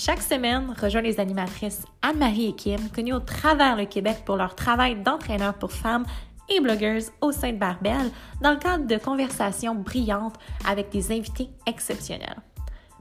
[0.00, 4.54] Chaque semaine, rejoins les animatrices Anne-Marie et Kim, connues au travers le Québec pour leur
[4.54, 6.06] travail d'entraîneur pour femmes
[6.48, 11.48] et blogueuses au sein de Barbel, dans le cadre de conversations brillantes avec des invités
[11.66, 12.36] exceptionnels.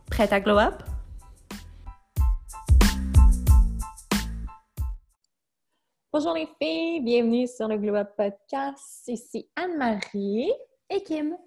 [0.10, 0.82] Prête à glow up?
[6.12, 9.04] Bonjour les filles, bienvenue sur le Glow Up Podcast.
[9.08, 10.52] Ici Anne-Marie
[10.90, 11.38] et Kim.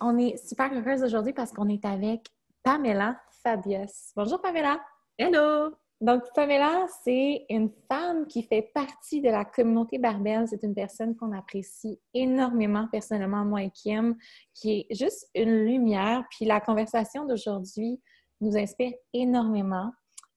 [0.00, 2.28] On est super heureuse aujourd'hui parce qu'on est avec
[2.62, 4.12] Pamela Fabius.
[4.14, 4.78] Bonjour Pamela.
[5.22, 5.76] Hello!
[6.00, 10.48] Donc, Pamela, c'est une femme qui fait partie de la communauté Barbelle.
[10.48, 14.16] C'est une personne qu'on apprécie énormément, personnellement, moi et Kim,
[14.54, 16.24] qui est juste une lumière.
[16.30, 18.00] Puis la conversation d'aujourd'hui
[18.40, 19.92] nous inspire énormément.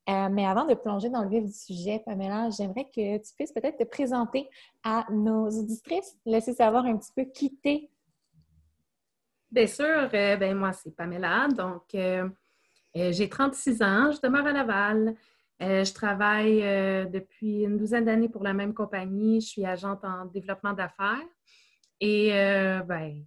[0.09, 3.53] Euh, mais avant de plonger dans le vif du sujet, Pamela, j'aimerais que tu puisses
[3.53, 4.49] peut-être te présenter
[4.83, 7.89] à nos auditrices, laisser savoir un petit peu qui t'es.
[9.49, 11.47] Bien sûr, euh, ben moi, c'est Pamela.
[11.55, 12.27] Donc, euh,
[12.95, 15.15] j'ai 36 ans, je demeure à Laval.
[15.61, 19.39] Euh, je travaille euh, depuis une douzaine d'années pour la même compagnie.
[19.39, 21.27] Je suis agente en développement d'affaires.
[21.99, 22.31] Et
[22.85, 23.23] ben,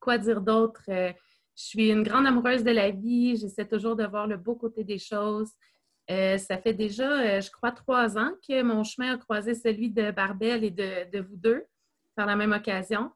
[0.00, 0.82] quoi dire d'autre?
[0.88, 1.12] je
[1.54, 3.36] suis une grande amoureuse de la vie.
[3.36, 5.50] J'essaie toujours de voir le beau côté des choses.
[6.08, 10.64] ça fait déjà, je crois, trois ans que mon chemin a croisé celui de Barbel
[10.64, 11.66] et de vous deux
[12.14, 13.10] par la même occasion.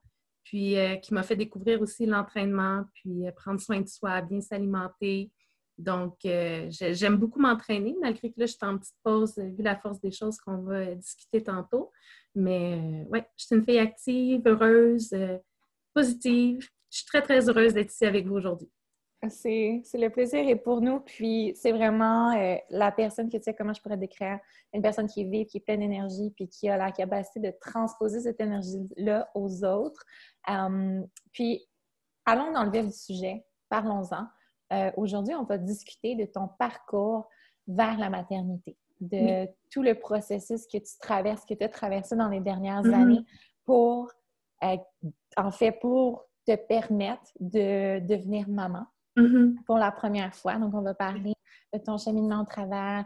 [0.44, 5.30] Puis qui m'a fait découvrir aussi l'entraînement, puis prendre soin de soi, bien s'alimenter,
[5.81, 9.62] donc, euh, j'aime beaucoup m'entraîner, malgré que là, je suis en petite pause, euh, vu
[9.62, 11.91] la force des choses qu'on va discuter tantôt.
[12.34, 15.14] Mais euh, ouais, je suis une fille active, heureuse,
[15.95, 16.61] positive.
[16.91, 18.70] Je suis très, très heureuse d'être ici avec vous aujourd'hui.
[19.28, 21.00] C'est le plaisir et pour nous.
[21.00, 22.34] Puis c'est vraiment
[22.71, 24.38] la personne que tu sais comment je pourrais décrire,
[24.72, 27.53] une personne qui est vive, qui est pleine d'énergie, puis qui a la capacité de
[27.60, 30.04] transposer cette énergie-là aux autres.
[31.33, 31.69] puis
[32.25, 34.27] allons dans le vif du sujet, parlons-en.
[34.72, 37.28] Euh, aujourd'hui, on va discuter de ton parcours
[37.66, 42.28] vers la maternité, de tout le processus que tu traverses, que tu as traversé dans
[42.28, 43.03] les dernières mm-hmm.
[43.03, 43.25] années
[43.64, 44.10] pour,
[44.64, 44.76] euh,
[45.36, 48.86] en fait, pour te permettre de devenir maman
[49.16, 49.64] mm-hmm.
[49.64, 50.56] pour la première fois.
[50.56, 51.34] Donc, on va parler
[51.72, 53.04] de ton cheminement au travers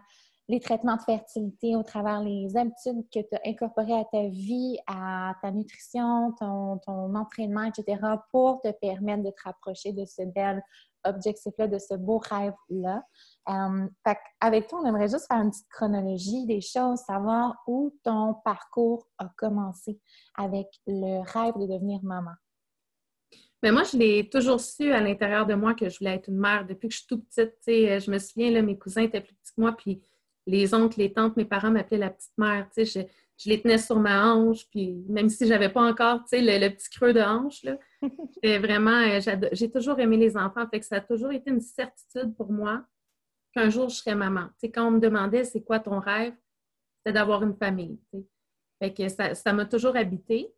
[0.48, 4.76] les traitements de fertilité, au travers les habitudes que tu as incorporées à ta vie,
[4.86, 7.98] à ta nutrition, ton, ton entraînement, etc.,
[8.30, 10.62] pour te permettre de te rapprocher de ce bel
[11.04, 13.03] objectif-là, de ce beau rêve-là.
[13.48, 13.87] Euh,
[14.41, 19.06] avec toi, on aimerait juste faire une petite chronologie des choses, savoir où ton parcours
[19.19, 19.98] a commencé
[20.37, 22.32] avec le rêve de devenir maman.
[23.62, 26.38] Mais moi, je l'ai toujours su à l'intérieur de moi que je voulais être une
[26.38, 27.54] mère depuis que je suis toute petite.
[27.66, 30.03] Je me souviens, là, mes cousins étaient plus petits que moi, puis
[30.47, 32.69] les oncles, les tantes, mes parents m'appelaient la petite mère.
[32.76, 32.82] Je,
[33.38, 36.91] je les tenais sur ma hanche, puis même si j'avais pas encore le, le, petit
[36.91, 37.78] creux de hanche, là,
[38.59, 39.20] vraiment, euh,
[39.53, 42.84] j'ai toujours aimé les enfants, fait que ça a toujours été une certitude pour moi
[43.53, 44.48] qu'un jour je serais maman.
[44.62, 46.34] quand on me demandait c'est quoi ton rêve,
[46.98, 47.98] c'était d'avoir une famille.
[48.82, 50.53] Fait que ça m'a toujours habité.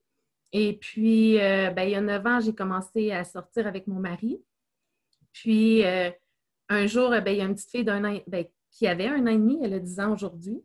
[0.53, 4.01] Et puis, euh, ben, il y a neuf ans, j'ai commencé à sortir avec mon
[4.01, 4.41] mari.
[5.33, 6.11] Puis, euh,
[6.69, 9.27] un jour, ben, il y a une petite fille d'un an, ben, qui avait un
[9.27, 10.63] an et demi, elle a 10 ans aujourd'hui.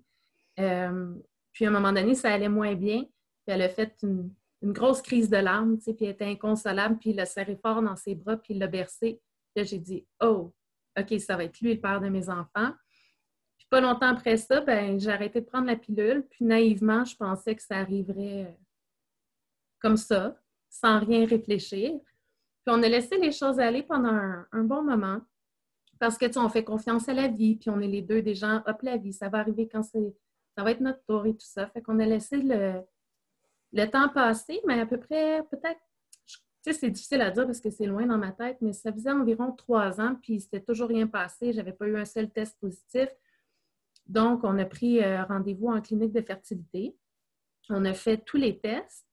[0.55, 3.01] puis, à un moment donné, ça allait moins bien.
[3.01, 4.31] Puis, elle a fait une,
[4.61, 7.95] une grosse crise de larmes, puis elle était inconsolable, puis il l'a serré fort dans
[7.95, 9.19] ses bras, puis il l'a bercé.
[9.55, 10.53] Là, j'ai dit, oh,
[10.99, 12.73] OK, ça va être lui, le père de mes enfants.
[13.57, 17.15] Puis pas longtemps après ça, ben, j'ai arrêté de prendre la pilule, puis naïvement, je
[17.15, 18.63] pensais que ça arriverait euh,
[19.79, 20.35] comme ça,
[20.69, 21.91] sans rien réfléchir.
[22.63, 25.21] Puis on a laissé les choses aller pendant un, bon moment,
[25.99, 28.21] parce que, tu sais, on fait confiance à la vie, puis on est les deux
[28.21, 30.15] des gens, hop, la vie, ça va arriver quand c'est,
[30.55, 31.67] ça va être notre tour et tout ça.
[31.67, 32.81] Fait qu'on a laissé le,
[33.73, 35.79] le temps passé, mais à peu près, peut-être,
[36.25, 38.91] tu sais, c'est difficile à dire parce que c'est loin dans ma tête, mais ça
[38.91, 41.53] faisait environ trois ans, puis c'était toujours rien passé.
[41.53, 43.09] J'avais pas eu un seul test positif.
[44.07, 46.95] Donc, on a pris euh, rendez-vous en clinique de fertilité.
[47.69, 49.07] On a fait tous les tests.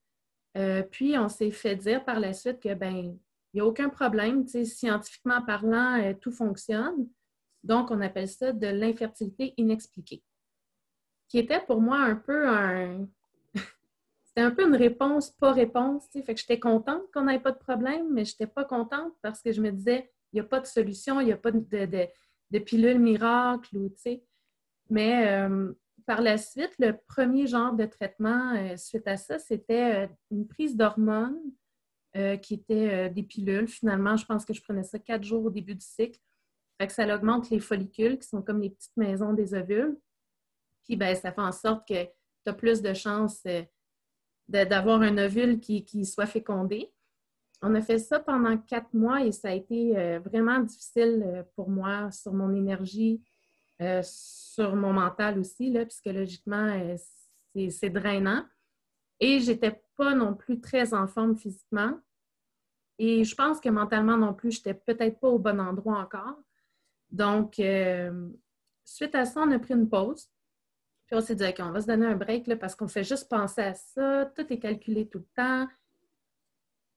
[0.56, 3.18] Euh, puis, on s'est fait dire par la suite que, ben, il
[3.54, 4.46] n'y a aucun problème.
[4.46, 7.08] Scientifiquement parlant, euh, tout fonctionne.
[7.62, 10.22] Donc, on appelle ça de l'infertilité inexpliquée,
[11.28, 13.06] qui était pour moi un peu un,
[14.38, 16.06] c'était un peu une réponse, pas réponse.
[16.12, 19.42] Fait que j'étais contente qu'on n'ait pas de problème, mais je n'étais pas contente parce
[19.42, 21.58] que je me disais, il n'y a pas de solution, il n'y a pas de,
[21.58, 23.76] de, pilule miracle.
[23.76, 23.92] Ou,
[24.90, 25.72] mais euh,
[26.06, 30.46] par la suite, le premier genre de traitement euh, suite à ça, c'était euh, une
[30.46, 31.40] prise d'hormones
[32.42, 33.68] qui était des pilules.
[33.68, 36.18] Finalement, je pense que je prenais ça quatre jours au début du cycle.
[36.80, 39.96] Fait que ça augmente les follicules, qui sont comme les petites maisons des ovules.
[40.84, 42.10] Puis, ben, ça fait en sorte que tu
[42.46, 43.44] as plus de chances
[44.48, 46.90] d'avoir un ovule qui, soit fécondé.
[47.60, 52.10] On a fait ça pendant quatre mois et ça a été vraiment difficile pour moi
[52.10, 53.20] sur mon énergie,
[53.80, 56.96] euh, sur mon mental aussi, là, psychologiquement, euh,
[57.70, 58.44] c'est drainant.
[59.20, 61.98] Et j'étais pas non plus très en forme physiquement.
[62.98, 66.42] Et je pense que mentalement non plus, j'étais peut-être pas au bon endroit encore.
[67.10, 68.28] Donc, euh,
[68.84, 70.28] suite à ça, on a pris une pause.
[71.08, 73.04] Puis on s'est dit, OK, on va se donner un break là, parce qu'on fait
[73.04, 74.30] juste penser à ça.
[74.36, 75.66] Tout est calculé tout le temps.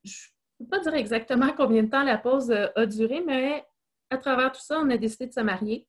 [0.03, 0.27] Je
[0.59, 3.65] ne peux pas dire exactement combien de temps la pause a duré, mais
[4.09, 5.87] à travers tout ça, on a décidé de se marier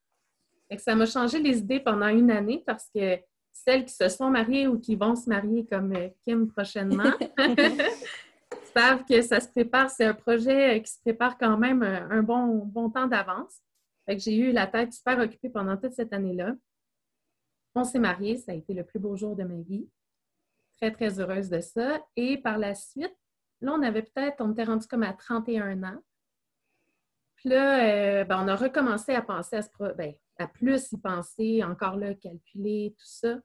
[0.78, 3.18] ça m'a changé les idées pendant une année parce que
[3.52, 7.12] celles qui se sont mariées ou qui vont se marier comme euh, Kim prochainement
[8.74, 9.90] savent que ça se prépare.
[9.90, 13.60] C'est un projet euh, qui se prépare quand même euh, un bon, bon temps d'avance.
[14.08, 16.54] j'ai eu la tête super occupée pendant toute cette année-là.
[17.74, 19.88] On s'est mariés, ça a été le plus beau jour de ma vie.
[20.76, 22.04] Très, très heureuse de ça.
[22.16, 23.16] Et par la suite,
[23.60, 26.02] là, on avait peut-être, on était rendu comme à 31 ans.
[27.36, 29.94] Puis là, ben, on a recommencé à penser à ce projet.
[29.94, 33.38] Ben, à plus y penser, encore là, calculer, tout ça.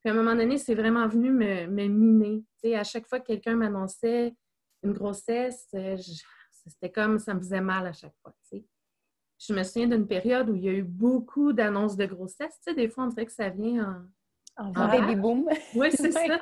[0.00, 2.44] Puis à un moment donné, c'est vraiment venu me, miner.
[2.76, 4.34] à chaque fois que quelqu'un m'annonçait
[4.82, 5.96] une grossesse, euh,
[6.50, 8.34] c'était comme ça me faisait mal à chaque fois.
[9.46, 12.58] Je me souviens d'une période où il y a eu beaucoup d'annonces de grossesse.
[12.74, 14.02] des fois, on dirait que ça vient
[14.56, 15.48] en, en, baby boom.
[15.74, 16.38] Oui, c'est ça.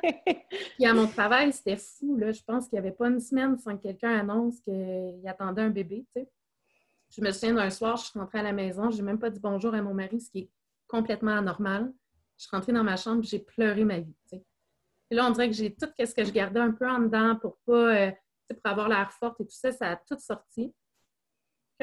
[0.75, 2.15] Puis à mon travail, c'était fou.
[2.17, 2.31] Là.
[2.31, 5.69] Je pense qu'il n'y avait pas une semaine sans que quelqu'un annonce qu'il attendait un
[5.69, 6.05] bébé.
[7.09, 9.29] Je me souviens d'un soir, je suis rentrée à la maison, je n'ai même pas
[9.29, 10.49] dit bonjour à mon mari, ce qui est
[10.87, 11.91] complètement anormal.
[12.37, 14.15] Je suis rentrée dans ma chambre, j'ai pleuré ma vie.
[15.11, 17.35] Et là, on dirait que j'ai tout ce que je gardais un peu en dedans
[17.35, 18.11] pour pas, euh,
[18.49, 20.73] pour avoir l'air forte et tout ça, ça a tout sorti.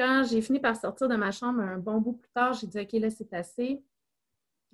[0.01, 2.79] Quand j'ai fini par sortir de ma chambre un bon bout plus tard, j'ai dit
[2.79, 3.83] OK, là, c'est assez.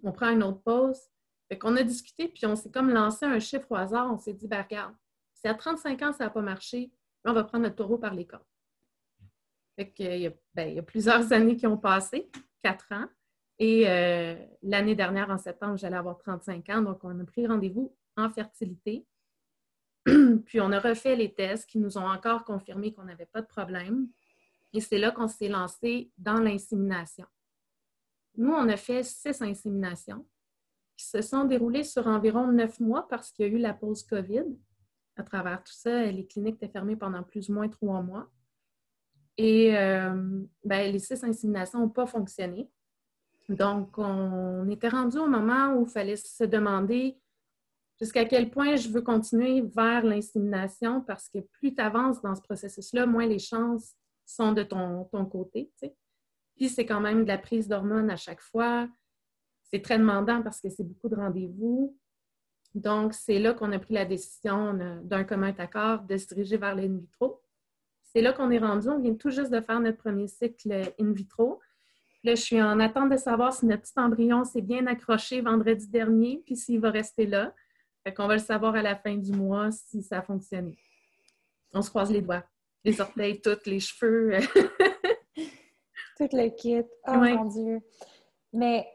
[0.01, 1.01] On prend une autre pause.
[1.50, 4.09] Fait qu'on a discuté, puis on s'est comme lancé un chiffre au hasard.
[4.09, 4.95] On s'est dit, ben regarde,
[5.33, 6.94] si à 35 ans, ça n'a pas marché,
[7.25, 8.41] on va prendre notre taureau par les cordes.
[9.77, 12.31] Ben, il, y a, plusieurs années qui ont passé,
[12.63, 13.07] quatre ans.
[13.59, 14.33] Et euh,
[14.63, 16.81] l'année dernière, en septembre, j'allais avoir 35 ans.
[16.83, 19.06] Donc, on a pris rendez-vous en fertilité.
[20.06, 23.47] Puis, on a refait les tests qui nous ont encore confirmé qu'on n'avait pas de
[23.47, 24.07] problème.
[24.74, 27.25] Et c'est là qu'on s'est lancé dans l'insémination.
[28.36, 30.25] Nous, on a fait six inséminations
[30.96, 34.04] qui se sont déroulées sur environ neuf mois parce qu'il y a eu la pause
[34.04, 34.46] COVID.
[35.16, 38.30] À travers tout ça, les cliniques étaient fermées pendant plus ou moins trois mois.
[39.38, 42.70] Et euh, ben, les six inséminations n'ont pas fonctionné.
[43.50, 47.18] Donc, on était rendu au moment où il fallait se demander
[48.00, 52.42] jusqu'à quel point je veux continuer vers l'insémination parce que plus tu avances dans ce
[52.42, 53.96] processus-là, moins les chances
[54.27, 55.71] sont de ton, côté.
[56.56, 58.88] Puis, c'est quand même de la prise d'hormones à chaque fois.
[59.63, 61.97] C'est très demandant parce que c'est beaucoup de rendez-vous.
[62.75, 66.75] Donc, c'est là qu'on a pris la décision d'un commun accord de se diriger vers
[66.75, 67.41] l'in vitro
[68.18, 68.89] c'est là qu'on est rendu.
[68.89, 71.59] On vient tout juste de faire notre premier cycle in vitro.
[72.24, 75.88] Là, je suis en attente de savoir si notre petit embryon s'est bien accroché vendredi
[75.88, 77.53] dernier, puis s'il va rester là.
[78.03, 80.77] Fait qu'on va le savoir à la fin du mois si ça a fonctionné.
[81.74, 82.43] On se croise les doigts.
[82.84, 84.38] Les orteils, toutes, les cheveux.
[86.17, 86.84] Tout le kit.
[87.07, 87.79] Oh mon Dieu.
[88.51, 88.88] Mais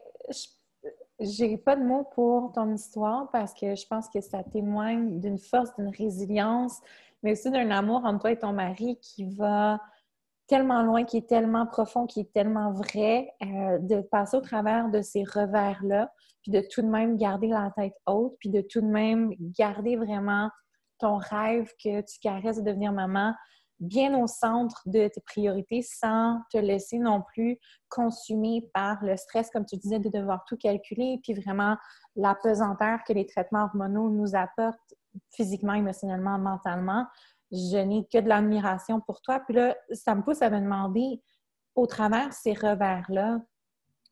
[1.19, 5.37] j'ai pas de mots pour ton histoire parce que je pense que ça témoigne d'une
[5.37, 6.81] force, d'une résilience,
[7.21, 9.79] mais aussi d'un amour entre toi et ton mari qui va
[10.47, 14.89] tellement loin, qui est tellement profond, qui est tellement vrai, euh, de passer au travers
[14.89, 16.11] de ces revers-là,
[16.41, 19.95] puis de tout de même garder la tête haute, puis de tout de même garder
[19.95, 20.49] vraiment
[20.99, 23.33] ton rêve que tu caresses de devenir maman
[23.83, 27.59] bien au centre de tes priorités sans te laisser non plus
[27.89, 31.77] consumer par le stress, comme tu disais, de devoir tout calculer, puis vraiment
[32.15, 34.95] la pesanteur que les traitements hormonaux nous apportent
[35.31, 37.05] physiquement, émotionnellement, mentalement.
[37.51, 39.39] Je n'ai que de l'admiration pour toi.
[39.41, 41.21] Puis là, ça me pousse à me demander,
[41.75, 43.39] au travers ces revers-là,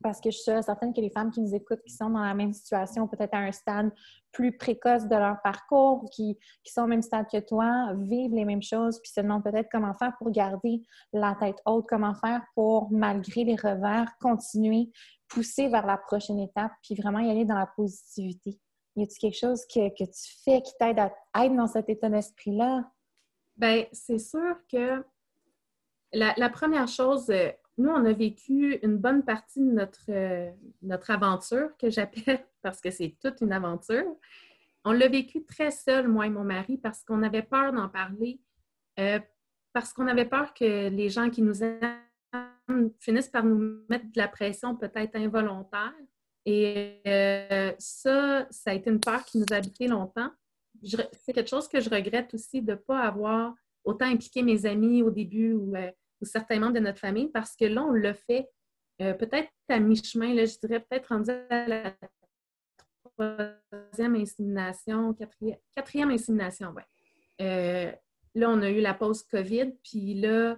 [0.02, 2.34] parce que je suis certaine que les femmes qui nous écoutent, qui sont dans la
[2.34, 3.90] même situation, peut-être à un stade
[4.32, 8.62] plus précoce de leur parcours, qui, sont au même stade que toi, vivent les mêmes
[8.62, 10.82] choses, puis se demandent peut-être comment faire pour garder
[11.12, 14.90] la tête haute, comment faire pour, malgré les revers, continuer,
[15.28, 18.58] pousser vers la prochaine étape, puis vraiment y aller dans la positivité.
[18.96, 22.08] Y a-t-il quelque chose que, que, tu fais qui t'aide à être dans cet état
[22.08, 22.90] d'esprit-là?
[23.56, 25.04] Bien, c'est sûr que
[26.12, 30.50] la, première chose, euh, nous, on a vécu une bonne partie de notre, euh,
[30.82, 34.04] notre aventure, que j'appelle, parce que c'est toute une aventure.
[34.84, 38.40] On l'a vécu très seul, moi et mon mari, parce qu'on avait peur d'en parler,
[38.98, 39.20] euh,
[39.72, 44.18] parce qu'on avait peur que les gens qui nous aiment finissent par nous mettre de
[44.18, 45.94] la pression peut-être involontaire.
[46.44, 50.30] Et euh, ça, ça a été une peur qui nous a habité longtemps.
[50.82, 55.02] C'est quelque chose que je regrette aussi de ne pas avoir autant impliqué mes amis
[55.02, 55.74] au début ou,
[56.22, 58.48] euh, certains membres de notre famille parce que là, on l'a fait
[59.00, 61.94] euh, peut-être à mi-chemin, je dirais peut-être rendu à la
[63.04, 66.82] troisième insémination, quatrième, insémination, oui.
[67.38, 70.56] là, on a eu la pause COVID, puis là,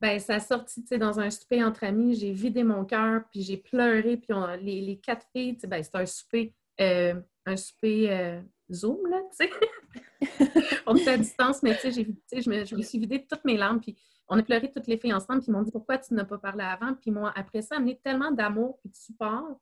[0.00, 2.14] ben, ça a sorti dans un souper entre amis.
[2.14, 4.16] J'ai vidé mon cœur, puis j'ai pleuré.
[4.16, 8.40] Puis les, quatre filles, ben, c'était un souper, euh, un souper euh,
[8.72, 9.50] Zoom, là, tu sais.
[10.86, 13.56] on était à distance, mais tu sais, je me, je me suis vidé toutes mes
[13.56, 13.80] larmes.
[13.80, 13.96] Puis
[14.28, 15.40] on a pleuré toutes les filles ensemble.
[15.40, 16.94] Puis ils m'ont dit pourquoi tu n'as pas parlé avant?
[16.94, 19.60] Puis moi, après ça, amené tellement d'amour et de support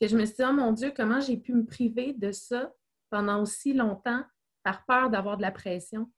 [0.00, 2.72] que je me suis dit, oh mon Dieu, comment j'ai pu me priver de ça
[3.10, 4.22] pendant aussi longtemps
[4.62, 6.10] par peur d'avoir de la pression?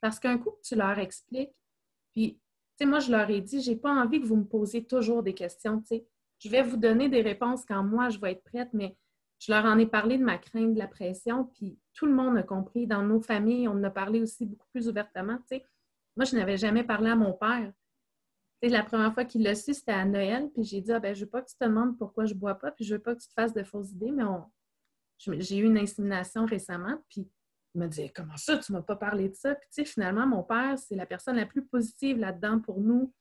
[0.00, 1.54] Parce qu'un coup, tu leur expliques,
[2.14, 2.40] puis
[2.86, 5.82] moi, je leur ai dit, j'ai pas envie que vous me posiez toujours des questions.
[6.38, 8.96] Je vais vous donner des réponses quand moi, je vais être prête, mais
[9.38, 12.36] je leur en ai parlé de ma crainte, de la pression, puis tout le monde
[12.36, 12.86] a compris.
[12.86, 15.38] Dans nos familles, on en a parlé aussi beaucoup plus ouvertement.
[16.16, 17.72] Moi, je n'avais jamais parlé à mon père.
[18.62, 21.24] la première fois qu'il l'a su, c'était à Noël, puis j'ai dit, ah, ben, je
[21.24, 23.20] veux pas que tu te demandes pourquoi je bois pas, puis je veux pas que
[23.20, 24.24] tu te fasses de fausses idées, mais
[25.18, 27.28] j'ai eu une insémination récemment, puis
[27.74, 29.54] il m'a dit Comment ça, tu ne m'as pas parlé de ça?
[29.54, 33.12] Puis, finalement, mon père, c'est la personne la plus positive là-dedans pour nous.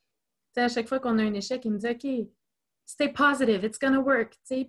[0.55, 2.27] À chaque fois qu'on a un échec, il me dit OK,
[2.83, 4.35] stay positive, it's gonna work.
[4.47, 4.67] Tu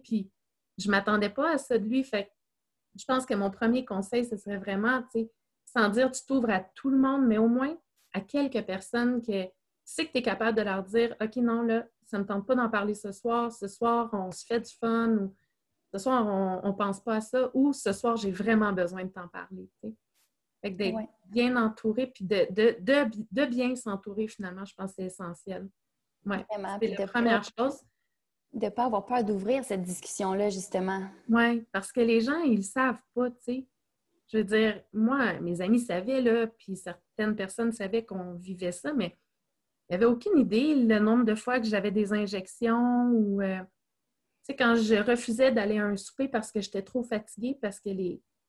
[0.79, 2.05] je ne m'attendais pas à ça de lui.
[2.05, 2.31] Fait
[2.99, 5.31] je pense que mon premier conseil, ce serait vraiment, tu sais,
[5.65, 7.77] sans dire tu t'ouvres à tout le monde, mais au moins
[8.15, 9.51] à quelques personnes que tu
[9.85, 12.47] sais que tu es capable de leur dire OK, non, là, ça ne me tente
[12.47, 13.53] pas d'en parler ce soir.
[13.53, 15.11] Ce soir, on se fait du fun.
[15.11, 15.35] Ou,
[15.93, 19.11] ce soir, on ne pense pas à ça, ou ce soir, j'ai vraiment besoin de
[19.11, 19.71] t'en parler.
[20.61, 25.69] Fait d'être bien entouré, puis de, de, bien s'entourer, finalement, je pense que c'est essentiel.
[26.27, 26.37] Oui,
[26.81, 27.81] c'est la première chose.
[28.53, 31.07] De ne pas avoir peur d'ouvrir cette discussion-là, justement.
[31.29, 33.67] Oui, parce que les gens, ils ne savent pas, tu sais.
[34.33, 38.93] Je veux dire, moi, mes amis savaient, là, puis certaines personnes savaient qu'on vivait ça,
[38.93, 39.17] mais
[39.89, 43.41] il n'y avait aucune idée le nombre de fois que j'avais des injections ou...
[43.43, 43.61] Euh,
[44.57, 47.91] quand je refusais d'aller à un souper parce que j'étais trop fatiguée, parce que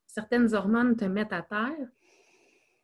[0.06, 1.88] certaines hormones te mettent à terre,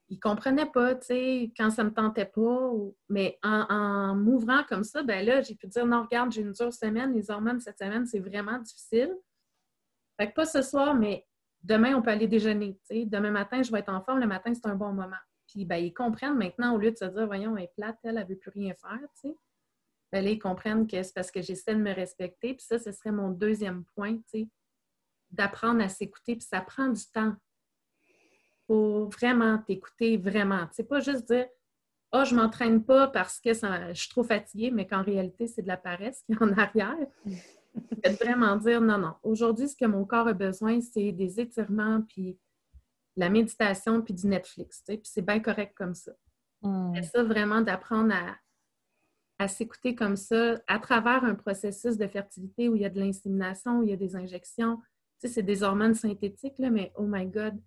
[0.08, 2.72] ils comprenaient pas, tu sais, quand ça me tentait pas.
[3.08, 6.72] Mais en, m'ouvrant comme ça, ben là, j'ai pu dire non, regarde, j'ai une dure
[6.72, 9.12] semaine, les hormones cette semaine, c'est vraiment difficile.
[10.18, 11.26] Fait que pas ce soir, mais
[11.62, 12.78] demain, on peut aller déjeuner.
[12.88, 13.04] Tu sais.
[13.04, 15.16] Demain matin, je vais être en forme, le matin, c'est un bon moment.
[15.48, 18.18] Puis ben, ils comprennent maintenant, au lieu de se dire, voyons, elle est plate, elle,
[18.18, 19.36] elle veut plus rien faire, tu sais.
[20.12, 22.54] Ben ils comprennent que c'est parce que j'essaie de me respecter.
[22.54, 24.48] Puis ça, ce serait mon deuxième point, tu sais,
[25.30, 26.36] d'apprendre à s'écouter.
[26.36, 27.34] Puis ça prend du temps
[28.66, 30.66] pour vraiment t'écouter, vraiment.
[30.72, 31.46] C'est pas juste dire
[32.12, 35.62] «Ah, oh, je m'entraîne pas parce que je suis trop fatiguée», mais qu'en réalité, c'est
[35.62, 36.96] de la paresse qui est en arrière.
[37.24, 42.02] de vraiment dire «Non, non, aujourd'hui, ce que mon corps a besoin, c'est des étirements,
[42.08, 42.38] puis
[43.16, 46.12] la méditation, puis du Netflix.» Puis c'est bien correct comme ça.
[46.62, 47.02] Mm.
[47.02, 48.36] ça, vraiment, d'apprendre à,
[49.38, 52.98] à s'écouter comme ça à travers un processus de fertilité où il y a de
[52.98, 54.78] l'insémination, où il y a des injections.
[55.20, 57.60] Tu sais, c'est des hormones synthétiques, là, mais oh my God,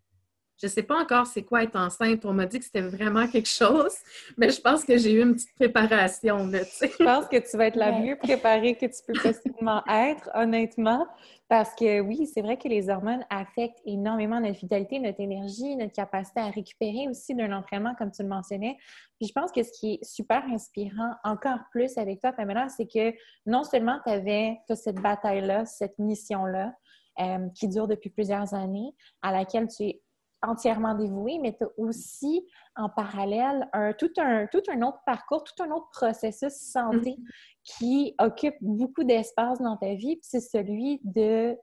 [0.61, 2.25] je ne sais pas encore c'est quoi être enceinte.
[2.25, 3.93] On m'a dit que c'était vraiment quelque chose,
[4.37, 6.47] mais je pense que j'ai eu une petite préparation.
[6.47, 10.29] Là, je pense que tu vas être la mieux préparée que tu peux possiblement être,
[10.33, 11.07] honnêtement.
[11.47, 15.93] Parce que oui, c'est vrai que les hormones affectent énormément notre vitalité, notre énergie, notre
[15.93, 18.77] capacité à récupérer aussi d'un entraînement, comme tu le mentionnais.
[19.17, 22.85] Puis je pense que ce qui est super inspirant encore plus avec toi, Pamela, c'est
[22.85, 26.73] que non seulement tu avais cette bataille-là, cette mission-là,
[27.19, 30.01] euh, qui dure depuis plusieurs années, à laquelle tu es
[30.41, 35.43] entièrement dévoué, mais tu as aussi en parallèle un, tout, un, tout un autre parcours,
[35.43, 37.77] tout un autre processus santé mm-hmm.
[37.77, 41.57] qui occupe beaucoup d'espace dans ta vie, c'est celui de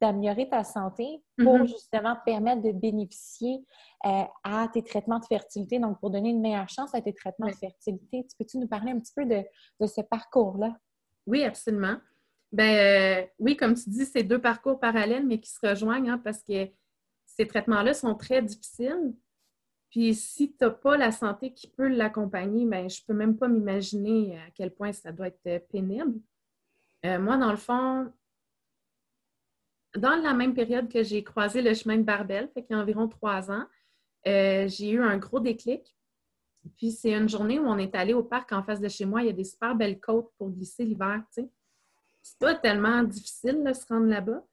[0.00, 1.68] d'améliorer ta santé pour mm-hmm.
[1.68, 3.64] justement permettre de bénéficier
[4.04, 7.46] euh, à tes traitements de fertilité, donc pour donner une meilleure chance à tes traitements
[7.46, 8.26] de fertilité.
[8.28, 9.44] Tu peux-tu nous parler un petit peu de,
[9.80, 10.74] de ce parcours-là?
[11.24, 11.98] Oui, absolument.
[12.50, 16.18] Ben euh, oui, comme tu dis, c'est deux parcours parallèles, mais qui se rejoignent hein,
[16.18, 16.68] parce que
[17.42, 19.14] ces traitements-là sont très difficiles.
[19.90, 23.36] Puis si tu n'as pas la santé qui peut l'accompagner, ben, je ne peux même
[23.36, 26.20] pas m'imaginer à quel point ça doit être pénible.
[27.04, 28.12] Euh, moi, dans le fond,
[29.96, 33.08] dans la même période que j'ai croisé le chemin de Barbel, fait y a environ
[33.08, 33.66] trois ans,
[34.28, 35.96] euh, j'ai eu un gros déclic.
[36.76, 39.22] Puis c'est une journée où on est allé au parc en face de chez moi.
[39.22, 41.22] Il y a des super belles côtes pour glisser l'hiver.
[41.32, 44.46] C'est pas tellement difficile de se rendre là-bas.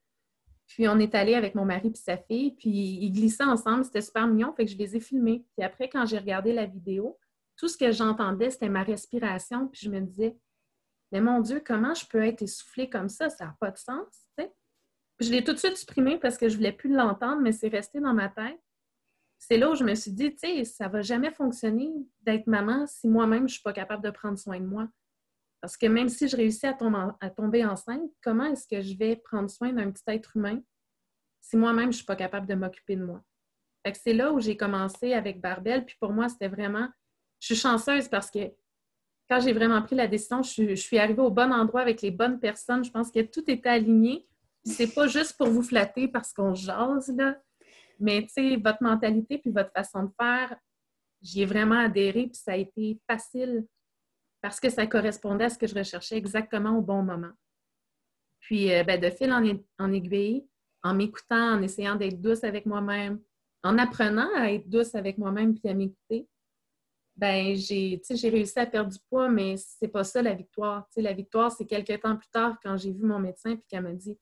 [0.69, 3.83] Puis on est allé avec mon mari et sa fille, puis ils glissaient ensemble.
[3.83, 5.43] C'était super mignon, fait que je les ai filmés.
[5.57, 7.17] Puis après, quand j'ai regardé la vidéo,
[7.57, 9.67] tout ce que j'entendais, c'était ma respiration.
[9.67, 10.37] Puis je me disais,
[11.11, 13.29] mais mon Dieu, comment je peux être essoufflée comme ça?
[13.29, 14.07] Ça n'a pas de sens,
[14.37, 14.53] tu sais.
[15.19, 17.67] Je l'ai tout de suite supprimé parce que je ne voulais plus l'entendre, mais c'est
[17.67, 18.59] resté dans ma tête
[19.39, 21.89] c'est là où je me suis dit, tu sais, ça va jamais fonctionner
[22.21, 24.87] d'être maman si moi-même, je suis pas capable de prendre soin de moi.
[25.61, 29.49] Parce que même si je réussis à, tomber, enceinte, comment est-ce que je vais prendre
[29.49, 30.61] soin d'un petit être humain
[31.41, 33.21] si moi-même, je ne suis pas capable de m'occuper de moi?
[33.93, 35.85] C'est là où j'ai commencé avec Barbel.
[35.85, 36.87] Puis pour moi, c'était vraiment...
[37.39, 38.51] Je suis chanceuse parce que
[39.29, 42.39] quand j'ai vraiment pris la décision, je suis, arrivée au bon endroit avec les bonnes
[42.39, 42.83] personnes.
[42.83, 44.27] Je pense que tout était aligné.
[44.63, 47.35] C'est pas juste pour vous flatter parce qu'on jase, là.
[47.99, 50.55] Mais tu sais, votre mentalité puis votre façon de faire,
[51.21, 53.65] j'y ai vraiment adhéré puis ça a été facile
[54.41, 57.31] parce que ça correspondait à ce que je recherchais exactement au bon moment.
[58.39, 60.47] Puis, euh, ben, de fil en, aiguille,
[60.83, 63.21] en m'écoutant, en essayant d'être douce avec moi-même,
[63.63, 66.27] en apprenant à être douce avec moi-même puis à m'écouter,
[67.17, 70.87] ben j'ai réussi à perdre du poids, mais c'est pas ça la victoire.
[70.95, 73.91] la victoire, c'est quelques temps plus tard quand j'ai vu mon médecin puis qu'elle m'a
[73.91, 74.17] dit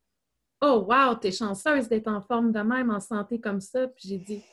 [0.61, 3.87] Oh, wow, t'es chanceuse d'être en forme de même, en santé comme ça.
[3.87, 4.43] Puis j'ai dit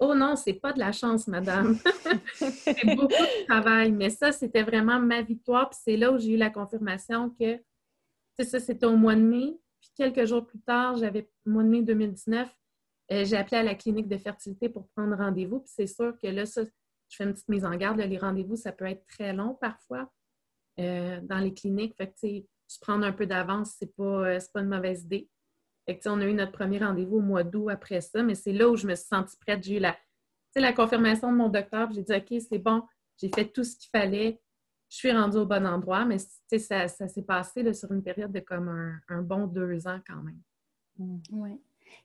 [0.00, 1.76] Oh non, c'est pas de la chance, madame.
[2.34, 3.90] c'est beaucoup de travail.
[3.90, 5.70] Mais ça, c'était vraiment ma victoire.
[5.70, 7.60] Puis c'est là où j'ai eu la confirmation que,
[8.38, 9.58] c'est ça, c'était au mois de mai.
[9.80, 12.48] Puis quelques jours plus tard, j'avais, mois de mai 2019,
[13.10, 15.60] euh, j'ai appelé à la clinique de fertilité pour prendre rendez-vous.
[15.60, 17.98] Puis c'est sûr que là, ça, je fais une petite mise en garde.
[17.98, 20.12] les rendez-vous, ça peut être très long parfois
[20.78, 21.96] euh, dans les cliniques.
[21.96, 22.44] Fait tu
[22.80, 25.28] prendre un peu d'avance, c'est pas, euh, pas une mauvaise idée
[26.06, 28.76] on a eu notre premier rendez-vous au mois d'août après ça, mais c'est là où
[28.76, 29.62] je me suis sentie prête.
[29.62, 29.96] J'ai eu la,
[30.54, 31.90] la confirmation de mon docteur.
[31.92, 32.82] J'ai dit OK, c'est bon,
[33.20, 34.40] j'ai fait tout ce qu'il fallait.
[34.90, 38.40] Je suis rendue au bon endroit, mais ça, ça s'est passé sur une période de
[38.40, 38.68] comme
[39.08, 40.40] un, bon deux ans quand même.
[41.30, 41.60] Oui.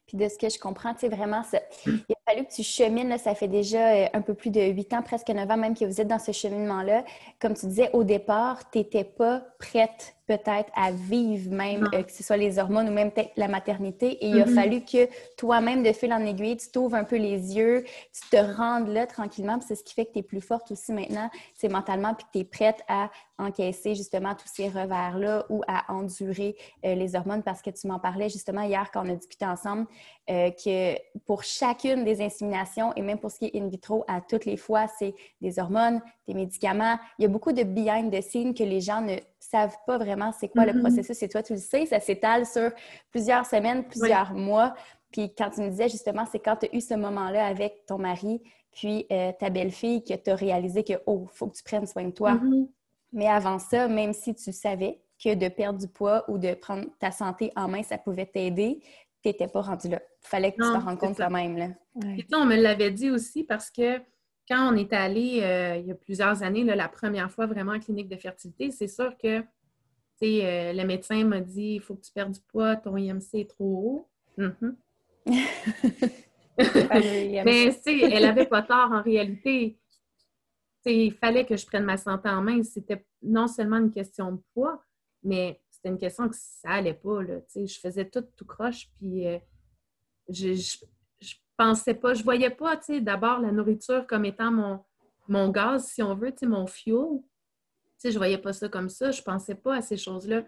[0.06, 1.44] Puis de ce que je comprends, tu vraiment,
[1.86, 4.94] il a fallu que tu chemines, ça fait déjà euh, un peu plus de huit
[4.94, 7.06] ans, presque neuf ans même que vous êtes dans ce cheminement-là.
[7.40, 12.12] Comme tu disais, au départ, tu n'étais pas prête peut-être à vivre même, euh, que
[12.12, 14.12] ce soit les hormones ou même peut-être la maternité.
[14.24, 14.56] Et il a mm-hmm.
[14.56, 17.84] fallu que toi-même, de fil en aiguille, tu t'ouvres un peu les yeux,
[18.14, 19.60] tu te rendes là tranquillement.
[19.62, 22.32] c'est ce qui fait que tu es plus forte aussi maintenant, c'est mentalement, puis que
[22.34, 26.56] tu es prête à encaisser justement tous ces revers-là ou à endurer
[26.86, 29.88] euh, les hormones parce que tu m'en parlais justement hier quand on a discuté ensemble
[30.30, 34.22] euh, que pour chacune des inséminations et même pour ce qui est in vitro, à
[34.22, 36.98] toutes les fois, c'est des hormones, des médicaments.
[37.18, 40.32] Il y a beaucoup de behind the scenes que les gens ne savent pas vraiment
[40.32, 40.80] c'est quoi le mm-hmm.
[40.80, 41.24] processus.
[41.24, 42.72] Et toi, tu le sais, ça s'étale sur
[43.12, 44.74] plusieurs semaines, plusieurs mois.
[45.12, 47.98] Puis quand tu me disais justement, c'est quand tu as eu ce moment-là avec ton
[47.98, 51.64] mari, puis euh, ta belle-fille, que tu as réalisé que, oh, il faut que tu
[51.64, 52.36] prennes soin de toi.
[52.36, 52.68] Mm-hmm.
[53.14, 56.86] Mais avant ça, même si tu savais que de perdre du poids ou de prendre
[57.00, 58.80] ta santé en main, ça pouvait t'aider,
[59.22, 60.02] tu n'étais pas rendu là.
[60.24, 61.76] Il fallait que tu te rendes compte toi-même.
[61.96, 64.02] on me l'avait dit aussi parce que
[64.48, 67.80] quand on est allé euh, il y a plusieurs années, la première fois vraiment en
[67.80, 69.44] clinique de fertilité, c'est sûr que
[70.24, 73.50] euh, le médecin m'a dit il faut que tu perdes du poids, ton IMC est
[73.50, 74.10] trop haut.
[74.38, 74.76] Mm-hmm.
[77.46, 79.80] Mais elle n'avait pas tort en réalité.
[80.86, 82.62] il fallait que je prenne ma santé en main.
[82.64, 84.84] C'était non seulement une question de poids,
[85.24, 87.24] mais c'était une question que ça allait pas.
[87.24, 89.40] Là, je faisais tout tout croche, puis euh,
[90.30, 90.78] je, je,
[91.58, 94.84] pensais pas, je voyais pas d'abord la nourriture comme étant mon,
[95.28, 97.22] mon gaz, si on veut, mon fuel.
[98.04, 100.44] Je je voyais pas ça comme ça, je pensais pas à ces choses-là.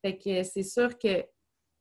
[0.00, 1.22] Fait que c'est sûr que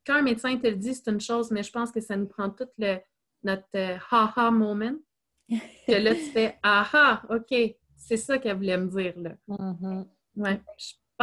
[0.06, 2.28] quand un médecin te le dit, c'est une chose, mais je pense que ça nous
[2.28, 2.98] prend tout le,
[3.42, 4.96] notre euh, ha-ha moment.
[5.50, 7.54] que là, tu fais aha, OK,
[7.96, 9.14] c'est ça qu'elle voulait me dire.
[9.18, 9.36] Là.
[9.48, 10.06] Mm-hmm.
[10.38, 10.62] ouais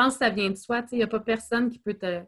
[0.00, 0.82] pense que ça vient de soi.
[0.92, 2.22] Il n'y a pas personne qui peut te.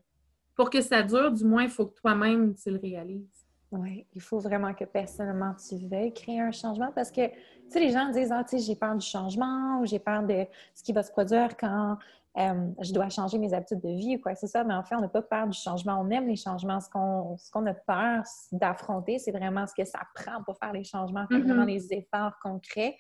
[0.55, 3.32] Pour que ça dure, du moins, il faut que toi-même tu le réalises.
[3.73, 7.35] Oui, il faut vraiment que personnellement tu veuilles créer un changement parce que, tu
[7.71, 10.47] sais, les gens disent, ah, tu sais, j'ai peur du changement ou j'ai peur de
[10.75, 11.97] ce qui va se produire quand
[12.39, 14.65] euh, je dois changer mes habitudes de vie ou quoi que ce soit.
[14.65, 15.99] Mais en fait, on n'a pas peur du changement.
[16.01, 16.81] On aime les changements.
[16.81, 20.73] Ce qu'on, ce qu'on a peur d'affronter, c'est vraiment ce que ça prend pour faire
[20.75, 21.43] les changements, mm-hmm.
[21.43, 22.97] vraiment les efforts concrets.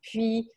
[0.00, 0.50] Puis,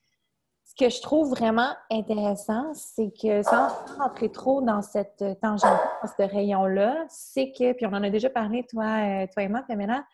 [0.72, 6.08] ce que je trouve vraiment intéressant, c'est que sans rentrer trop dans cette tangente, dans
[6.08, 9.64] ce rayon-là, c'est que, puis on en a déjà parlé, toi, euh, toi et moi,
[9.68, 10.06] Pamela,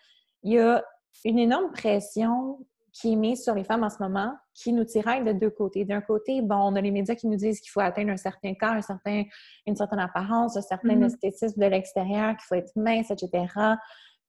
[0.42, 0.84] il y a
[1.26, 2.60] une énorme pression
[2.92, 5.86] qui est mise sur les femmes en ce moment, qui nous tiraille de deux côtés.
[5.86, 8.56] D'un côté, bon, on a les médias qui nous disent qu'il faut atteindre un certain
[8.56, 9.26] corps, un certain,
[9.68, 11.06] une certaine apparence, un certain mm-hmm.
[11.06, 13.46] esthétisme de l'extérieur, qu'il faut être mince, etc.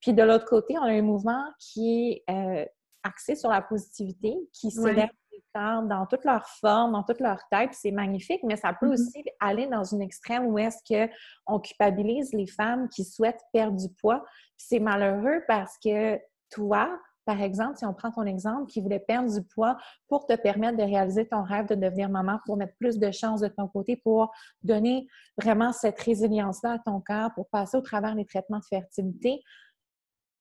[0.00, 2.66] Puis de l'autre côté, on a un mouvement qui est euh,
[3.02, 7.70] axé sur la positivité, qui célèbre les dans toutes leurs formes, dans toutes leurs têtes,
[7.72, 8.92] c'est magnifique, mais ça peut Mm-hmm.
[8.92, 13.88] aussi aller dans une extrême où est-ce qu'on culpabilise les femmes qui souhaitent perdre du
[13.94, 14.24] poids.
[14.56, 16.18] C'est malheureux parce que
[16.50, 19.76] toi, par exemple, si on prend ton exemple, qui voulait perdre du poids
[20.08, 23.42] pour te permettre de réaliser ton rêve de devenir maman, pour mettre plus de chances
[23.42, 28.14] de ton côté, pour donner vraiment cette résilience-là à ton corps, pour passer au travers
[28.14, 29.42] des traitements de fertilité,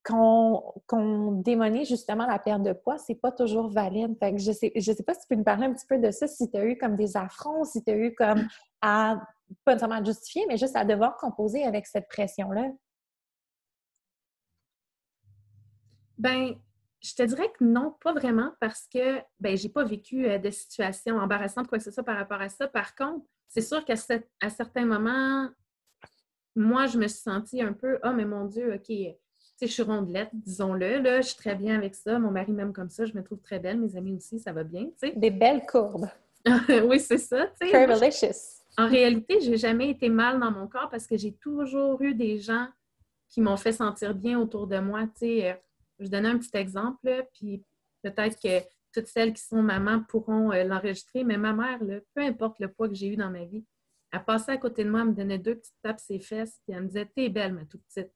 [0.08, 4.16] qu'on démonise justement la perte de poids, c'est pas toujours valide.
[4.18, 6.10] Fait je sais, je sais pas si tu peux nous parler un petit peu de
[6.10, 8.48] ça, si tu as eu comme des affronts, si tu as eu comme
[8.80, 9.20] à,
[9.64, 12.70] pas nécessairement à justifier, mais juste à devoir composer avec cette pression-là.
[16.16, 16.54] Ben,
[17.02, 20.50] je te dirais que non, pas vraiment, parce que ben, j'ai pas vécu euh, de
[20.50, 22.66] situation embarrassante, quoi que ce soit par rapport à ça.
[22.66, 23.94] Par contre, c'est sûr qu'à
[24.40, 25.48] à certains moments,
[26.56, 28.90] moi, je me suis sentie un peu, oh, mais mon Dieu, OK,
[29.58, 32.18] sais, je suis rondelette, disons-le, là, je suis très bien avec ça.
[32.18, 34.64] Mon mari m'aime comme ça, je me trouve très belle, mes amis aussi, ça va
[34.64, 35.12] bien, tu sais.
[35.16, 36.08] Des belles courbes.
[36.84, 38.62] oui, c'est ça, Curvilicious.
[38.76, 42.38] en réalité, j'ai jamais été mal dans mon corps parce que j'ai toujours eu des
[42.38, 42.68] gens
[43.28, 45.02] qui m'ont fait sentir bien autour de moi.
[45.02, 45.54] Tu sais, euh,
[45.98, 47.62] je donnais un petit exemple, là, puis
[48.02, 52.22] peut-être que toutes celles qui sont mamans pourront euh, l'enregistrer, mais ma mère, là, peu
[52.22, 53.64] importe le poids que j'ai eu dans ma vie,
[54.10, 56.74] elle passait à côté de moi, elle me donnait deux petites tapes ses fesses, puis
[56.74, 58.10] elle me disait T'es belle, ma toute petite.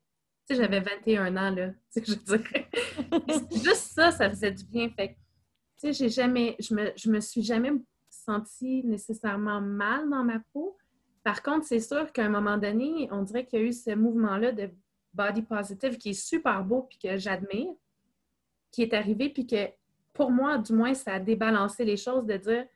[0.53, 1.71] Sais, j'avais 21 ans, là.
[1.71, 2.69] Tu sais, je dirais.
[3.53, 4.91] Juste ça, ça faisait du bien.
[4.91, 5.17] Fait
[5.81, 7.71] tu sais, j'ai jamais, je me, je me suis jamais
[8.11, 10.77] sentie nécessairement mal dans ma peau.
[11.25, 13.95] Par contre, c'est sûr qu'à un moment donné, on dirait qu'il y a eu ce
[13.95, 14.71] mouvement-là de
[15.15, 17.73] body positive qui est super beau puis que j'admire,
[18.71, 19.69] qui est arrivé puis que
[20.13, 22.67] pour moi, du moins, ça a débalancé les choses de dire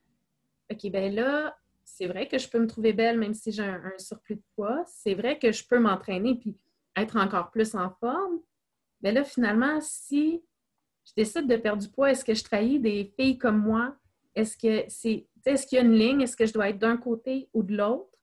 [0.72, 3.82] OK, ben là, c'est vrai que je peux me trouver belle même si j'ai un,
[3.84, 4.82] un surplus de poids.
[4.86, 6.56] C'est vrai que je peux m'entraîner puis
[6.96, 8.40] être encore plus en forme.
[9.02, 10.42] Mais là, finalement, si
[11.04, 13.94] je décide de perdre du poids, est-ce que je trahis des filles comme moi?
[14.34, 15.26] Est-ce que c'est.
[15.44, 16.22] Est-ce qu'il y a une ligne?
[16.22, 18.18] Est-ce que je dois être d'un côté ou de l'autre?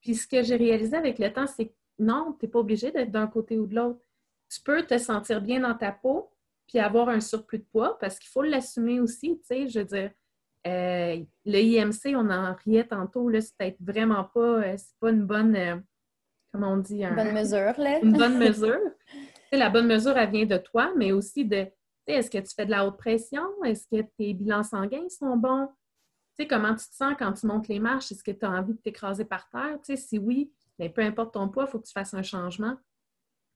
[0.00, 2.90] Puis ce que j'ai réalisé avec le temps, c'est que non, tu n'es pas obligé
[2.92, 4.00] d'être d'un côté ou de l'autre.
[4.48, 6.30] Tu peux te sentir bien dans ta peau
[6.66, 9.84] puis avoir un surplus de poids parce qu'il faut l'assumer aussi, tu sais, je veux
[9.86, 10.10] dire.
[10.66, 15.10] euh, le IMC, on en riait tantôt, là, c'est peut-être vraiment pas, euh, c'est pas
[15.10, 15.76] une bonne, euh,
[16.58, 17.98] comment on dit, un- Bonne mesure, là.
[18.02, 18.78] une bonne mesure.
[19.52, 21.70] La bonne mesure, elle vient de toi, mais aussi de, tu
[22.08, 23.42] sais, est-ce que tu fais de la haute pression?
[23.64, 25.68] Est-ce que tes bilans sanguins sont bons?
[26.36, 28.12] Tu sais, comment tu te sens quand tu montes les marches?
[28.12, 29.78] Est-ce que tu as envie de t'écraser par terre?
[29.84, 32.22] Tu sais, si oui, bien, peu importe ton poids, il faut que tu fasses un
[32.22, 32.76] changement.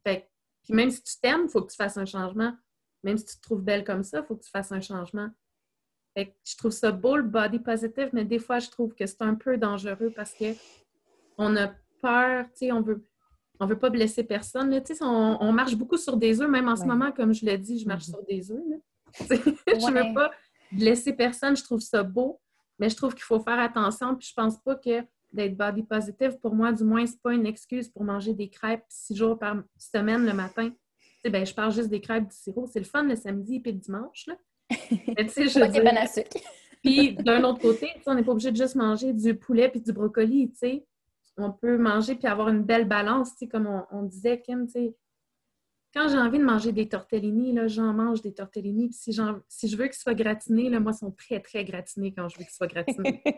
[0.06, 0.26] Fait que-
[0.64, 2.56] puis même si tu t'aimes, il faut que tu fasses un changement.
[3.02, 5.28] Même si tu te trouves belle comme ça, il faut que tu fasses un changement.
[6.16, 9.06] Fait que je trouve ça beau, le body positive, mais des fois, je trouve que
[9.06, 10.54] c'est un peu dangereux parce que
[11.38, 13.06] on a peur, tu sais, on veut,
[13.60, 14.70] on veut pas blesser personne.
[14.70, 14.80] là.
[14.80, 16.88] Tu sais, on, on marche beaucoup sur des œufs, même en ce Ouais.
[16.88, 18.14] moment, comme je l'ai dit, je marche Mhm.
[18.14, 18.62] sur des œufs.
[19.14, 19.40] sais,
[19.78, 20.08] je Ouais.
[20.08, 20.30] veux pas
[20.72, 22.40] blesser personne, je trouve ça beau,
[22.78, 26.38] mais je trouve qu'il faut faire attention, puis je pense pas que d'être body positive,
[26.40, 29.56] pour moi, du moins, c'est pas une excuse pour manger des crêpes six jours par
[29.78, 30.68] semaine le matin.
[30.70, 30.76] Tu
[31.24, 32.66] sais, ben, je parle juste des crêpes du sirop.
[32.66, 34.34] C'est le fun le samedi et le dimanche, là.
[35.16, 36.24] Mais tu sais, je dire-
[36.82, 39.92] puis d'un autre côté, on n'est pas obligé de juste manger du poulet puis du
[39.92, 40.86] brocoli, tu sais.
[41.36, 44.66] On peut manger puis avoir une belle balance, tu sais, comme on, on disait, Kim,
[44.66, 44.90] tu.
[45.94, 48.88] Quand j'ai envie de manger des tortellini, là, j'en mange des tortellini.
[48.88, 52.28] Puis si, je veux qu'ils soient gratinés, là, moi, ils sont très, très gratinés quand
[52.28, 53.22] je veux qu'ils soient gratinés.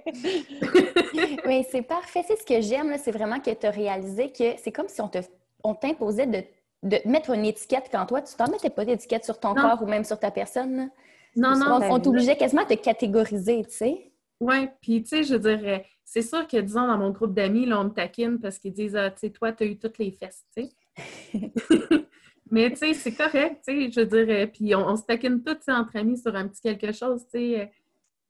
[1.47, 2.23] Oui, c'est parfait.
[2.27, 5.09] C'est ce que j'aime, c'est vraiment que tu as réalisé que c'est comme si on
[5.09, 5.19] te
[5.65, 6.43] on t'imposait de,
[6.83, 9.63] de mettre une étiquette quand toi, tu t'en mettais pas d'étiquette sur ton Non.
[9.63, 10.77] corps ou même sur ta personne.
[10.77, 10.89] là.
[11.37, 14.13] non, on non, on t'obligeait quasiment à te catégoriser, tu sais.
[14.41, 17.81] Oui, puis tu sais, je dirais, c'est sûr que, disons, dans mon groupe d'amis, là,
[17.81, 20.13] on me taquine parce qu'ils disent, ah, tu sais, toi, tu as eu toutes les
[20.13, 20.73] fesses, tu sais.
[22.53, 24.47] Mais tu sais, c'est correct, tu sais, je dirais.
[24.47, 27.73] Puis on, on se taquine tous entre amis sur un petit quelque chose, tu sais.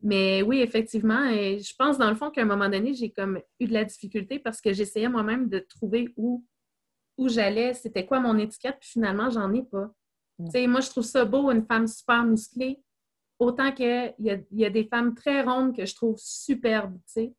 [0.00, 3.38] Mais oui, effectivement, et je pense dans le fond qu'à un moment donné, j'ai comme
[3.60, 6.42] eu de la difficulté parce que j'essayais moi-même de trouver où,
[7.18, 9.92] où j'allais, c'était quoi mon étiquette, puis finalement, j'en ai pas.
[10.38, 10.44] Mm.
[10.46, 12.82] Tu sais, moi, je trouve ça beau, une femme super musclée,
[13.38, 17.12] autant qu'il y a, y a des femmes très rondes que je trouve superbes, tu
[17.12, 17.34] sais.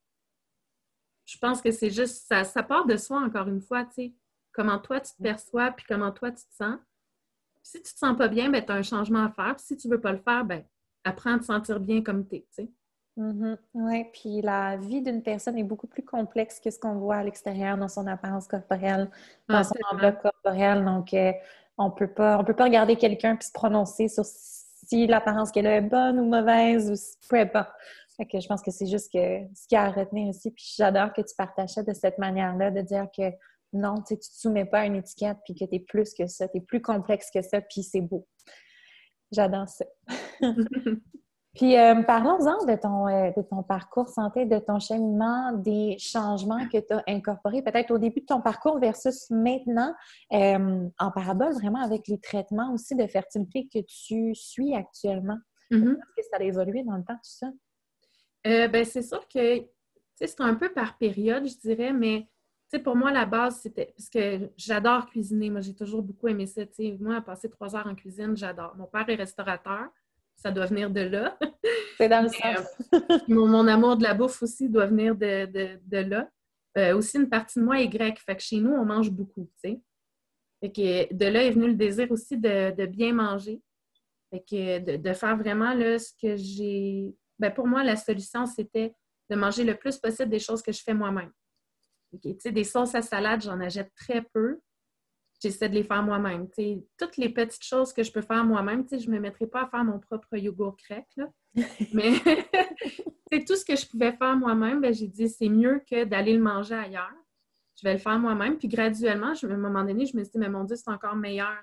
[1.26, 4.14] Je pense que c'est juste, ça, ça part de soi, encore une fois, tu sais.
[4.52, 6.78] Comment toi, tu te perçois, puis comment toi, tu te sens.
[7.56, 9.56] Puis si tu te sens pas bien, ben, tu as un changement à faire.
[9.56, 10.64] Puis si tu veux pas le faire, ben,
[11.04, 12.70] apprends à te sentir bien comme tu es, tu sais.
[13.74, 17.24] Oui, puis la vie d'une personne est beaucoup plus complexe que ce qu'on voit à
[17.24, 19.10] l'extérieur dans son apparence corporelle,
[19.48, 19.90] dans Ah, son tellement.
[19.94, 20.84] enveloppe corporelle.
[20.84, 21.32] Donc, euh,
[21.78, 25.68] on peut pas, on peut pas regarder quelqu'un puis se prononcer sur si l'apparence qu'elle
[25.68, 27.72] a est bonne ou mauvaise ou si- peu importe.
[28.18, 30.52] Fait que je pense que c'est juste que ce qu'il y a à retenir aussi.
[30.52, 33.32] Puis j'adore que tu partages ça de cette manière-là, de dire que
[33.74, 36.28] non, tu tu te soumets pas à une étiquette puis que tu es plus que
[36.28, 38.26] ça, tu es plus complexe que ça, puis c'est beau.
[39.32, 39.86] J'adore ça.
[41.56, 46.68] Puis euh, parlons-en de ton, euh, de ton parcours santé, de ton cheminement, des changements
[46.68, 49.94] que tu as incorporés peut-être au début de ton parcours versus maintenant,
[50.34, 55.38] euh, en parabole vraiment avec les traitements aussi de fertilité que tu suis actuellement.
[55.72, 55.94] Mm-hmm.
[55.94, 57.48] Est-ce que ça a évolué dans le temps, tout ça?
[58.46, 59.64] Ben, c'est sûr que
[60.16, 62.28] c'est un peu par période, je dirais, mais
[62.84, 65.50] pour moi, la base, c'était parce que j'adore cuisiner.
[65.50, 66.62] Moi, j'ai toujours beaucoup aimé ça.
[67.00, 68.76] Moi, passer trois heures en cuisine, j'adore.
[68.76, 69.90] Mon père est restaurateur
[70.36, 71.38] ça doit venir de là.
[71.98, 72.68] C'est dans le sens.
[72.94, 76.30] Euh, mon, amour de la bouffe aussi doit venir de, là.
[76.78, 78.20] Euh, aussi, une partie de moi est grecque.
[78.20, 79.50] Fait que chez nous, on mange beaucoup.
[79.62, 79.80] Fait
[80.62, 83.62] que de là est venu le désir aussi de, bien manger.
[84.30, 87.16] Fait que de, faire vraiment là, ce que j'ai.
[87.40, 88.94] Ben, pour moi, la solution, c'était
[89.30, 91.32] de manger le plus possible des choses que je fais moi-même.
[92.14, 94.62] Des sauces à salade, j'en achète très peu
[95.42, 96.48] j'essaie de les faire moi-même.
[96.98, 99.68] Toutes les petites choses que je peux faire moi-même, je ne me mettrai pas à
[99.68, 101.06] faire mon propre yogourt grec.
[101.94, 102.14] Mais
[103.46, 106.42] tout ce que je pouvais faire moi-même, ben, j'ai dit c'est mieux que d'aller le
[106.42, 107.14] manger ailleurs.
[107.76, 108.58] Je vais le faire moi-même.
[108.58, 111.16] Puis graduellement, à un moment donné, je me suis dit, mais mon Dieu, c'est encore
[111.16, 111.62] meilleur.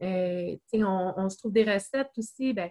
[0.00, 2.52] Euh, on, on, se trouve des recettes aussi.
[2.52, 2.70] Ben,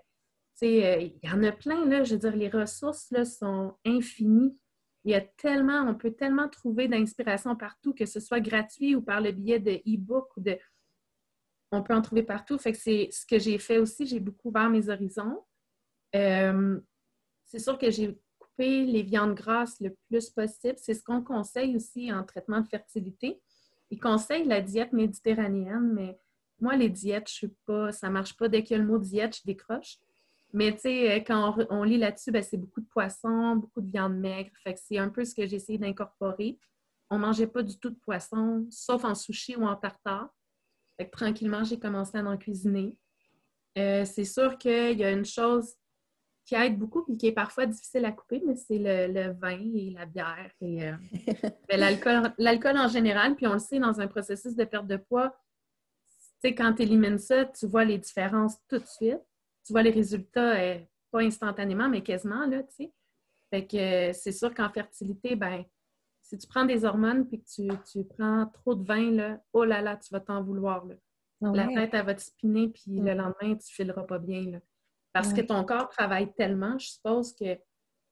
[0.63, 4.57] euh, il y en a plein, là, je veux dire, les ressources là, sont infinies.
[5.05, 9.01] Il y a tellement, on peut tellement trouver d'inspiration partout, que ce soit gratuit ou
[9.01, 10.57] par le biais de e-book ou de.
[11.71, 12.57] On peut en trouver partout.
[12.57, 14.05] Fait que c'est ce que j'ai fait aussi.
[14.05, 15.43] J'ai beaucoup ouvert mes horizons.
[16.15, 16.79] Euh,
[17.45, 20.75] c'est sûr que j'ai coupé les viandes grasses le plus possible.
[20.77, 23.41] C'est ce qu'on conseille aussi en traitement de fertilité.
[23.91, 26.19] Ils conseillent la diète méditerranéenne, mais
[26.59, 28.49] moi, les diètes, je suis pas, ça marche pas.
[28.49, 29.99] Dès qu'il y a le mot diète, je décroche.
[30.53, 33.91] Mais tu sais, euh, quand on, lit là-dessus, ben, c'est beaucoup de poissons, beaucoup de
[33.91, 34.51] viande maigre.
[34.63, 36.57] Fait que c'est un peu ce que j'ai essayé d'incorporer.
[37.09, 40.29] On ne mangeait pas du tout de poisson, sauf en sushi ou en tartare.
[40.97, 42.97] Fait que tranquillement, j'ai commencé à en cuisiner.
[43.77, 45.75] Euh, c'est sûr qu'il y a une chose
[46.45, 49.91] qui aide beaucoup et qui est parfois difficile à couper, mais c'est le, vin et
[49.91, 50.93] la bière et euh,
[51.69, 53.35] ben, l'alcool en général.
[53.35, 55.37] Puis on le sait, dans un processus de perte de poids,
[56.41, 59.19] tu sais, quand tu élimines ça, tu vois les différences tout de suite
[59.67, 60.79] tu vois les résultats, euh,
[61.11, 62.93] pas instantanément, mais quasiment, là, tu sais.
[63.49, 65.63] Fait que euh, c'est sûr qu'en fertilité, ben
[66.21, 69.81] si tu prends des hormones puis que tu, prends trop de vin, là, oh là
[69.81, 70.95] là, tu vas t'en vouloir, là.
[71.43, 74.59] Ah La tête, elle va te spinner, puis le lendemain, tu fileras pas bien, là.
[75.13, 77.57] Parce que ton corps travaille tellement, je suppose que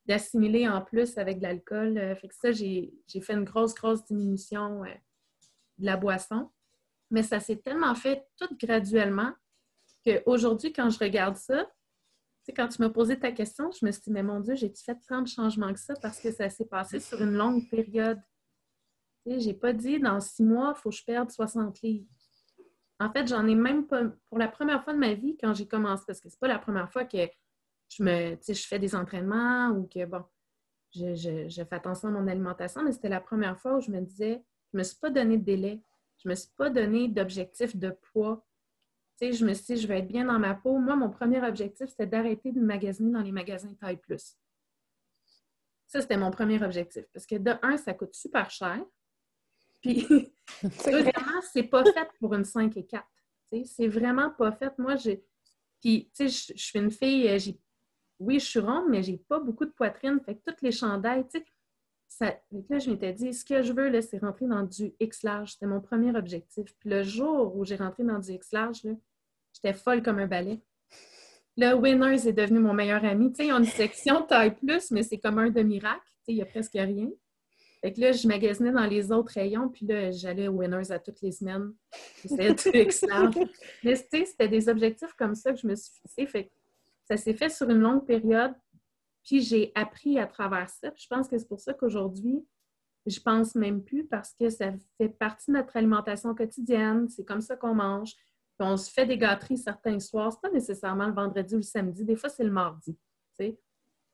[0.06, 1.98] d'assimiler en plus avec de l'alcool.
[1.98, 2.92] Euh, fait que ça, j'ai
[3.22, 6.50] fait une grosse, grosse diminution de la boisson.
[7.12, 9.32] Mais ça s'est tellement fait tout graduellement
[10.06, 11.70] qu'aujourd'hui, quand je regarde ça,
[12.54, 14.98] quand tu m'as posé ta question, je me suis dit, mais mon Dieu, j'ai-tu fait
[15.08, 18.20] tant de changements que ça parce que ça s'est passé sur une longue période?
[19.26, 22.06] Je n'ai pas dit, dans six mois, il faut que je perde 60 livres.
[23.00, 25.68] En fait, j'en ai même pas, pour la première fois de ma vie, quand j'ai
[25.68, 27.18] commencé, parce que c'est pas la première fois que
[27.90, 30.24] je me, je fais des entraînements ou que, bon,
[30.94, 34.00] je, je, fais attention à mon alimentation, mais c'était la première fois où je me
[34.00, 35.82] disais, je me suis pas donné de délai,
[36.24, 38.46] je me suis pas donné d'objectif de poids,
[39.22, 40.78] je me suis dit, je vais être bien dans ma peau.
[40.78, 44.38] Moi, mon premier objectif, c'était d'arrêter de magasiner dans les magasins taille plus.
[45.88, 47.06] Ça, c'était mon premier objectif.
[47.14, 48.84] Parce que de un, ça coûte super cher.
[49.82, 50.06] Puis,
[50.64, 53.06] deuxièmement, c'est pas fait pour une 5 et 4.
[53.66, 54.78] C'est vraiment pas fait.
[54.78, 55.24] Moi, j'ai.
[55.80, 57.60] Puis, tu sais, je suis une fille, euh, j'ai.
[58.18, 60.20] Oui, je suis ronde, mais j'ai pas beaucoup de poitrine.
[60.26, 61.46] Fait que toutes les chandails, tu sais.
[62.18, 62.34] Ça...
[62.70, 65.52] là, je m'étais dit, ce que je veux, là, c'est rentrer dans du X large.
[65.54, 66.74] C'était mon premier objectif.
[66.80, 68.84] Puis le jour où j'ai rentré dans du X large,
[69.54, 70.62] j'étais folle comme un balai.
[71.58, 73.34] Le Winners est devenu mon meilleur ami.
[73.34, 76.00] Tu sais, ils ont une section taille plus, mais c'est comme un demi-rack.
[76.06, 77.10] Tu sais, il n'y a presque rien.
[77.82, 81.00] Fait que là, je magasinais dans les autres rayons, puis là, j'allais au Winners à
[81.00, 81.74] toutes les semaines.
[82.22, 83.36] J'essayais de X large.
[83.84, 86.26] Mais tu sais, c'était des objectifs comme ça que je me suis fixé.
[86.28, 86.52] Fait que
[87.10, 88.54] ça s'est fait sur une longue période.
[89.26, 90.92] Puis j'ai appris à travers ça.
[90.96, 92.46] je pense que c'est pour ça qu'aujourd'hui,
[93.06, 97.08] je pense même plus parce que ça fait partie de notre alimentation quotidienne.
[97.10, 98.14] C'est comme ça qu'on mange.
[98.58, 100.32] Puis on se fait des gâteries certains soirs.
[100.32, 102.06] C'est pas nécessairement le vendredi ou le samedi.
[102.06, 102.98] Des fois, c'est le mardi.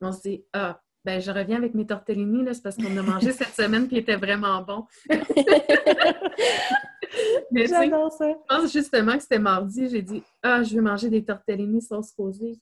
[0.04, 3.32] On se dit, ah, ben je reviens avec mes tortellini, c'est parce qu'on a mangé
[3.32, 4.86] cette semaine qui était vraiment bon.
[7.54, 8.30] J'adore ça.
[8.30, 9.90] Je pense justement que c'était mardi.
[9.90, 12.60] J'ai dit, ah, je vais manger des tortellini sauce rosée.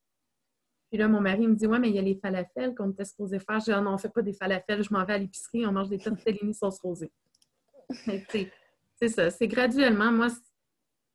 [0.89, 3.06] Puis là, mon mari me dit Ouais, mais il y a les falafels qu'on était
[3.06, 3.60] supposé faire.
[3.60, 5.65] Je dis Ah non, on ne fait pas des falafels, je m'en vais à l'épicerie,
[5.65, 7.12] on mange des tortellini sauce rosée.
[7.89, 10.12] c'est ça, c'est graduellement.
[10.12, 10.28] Moi,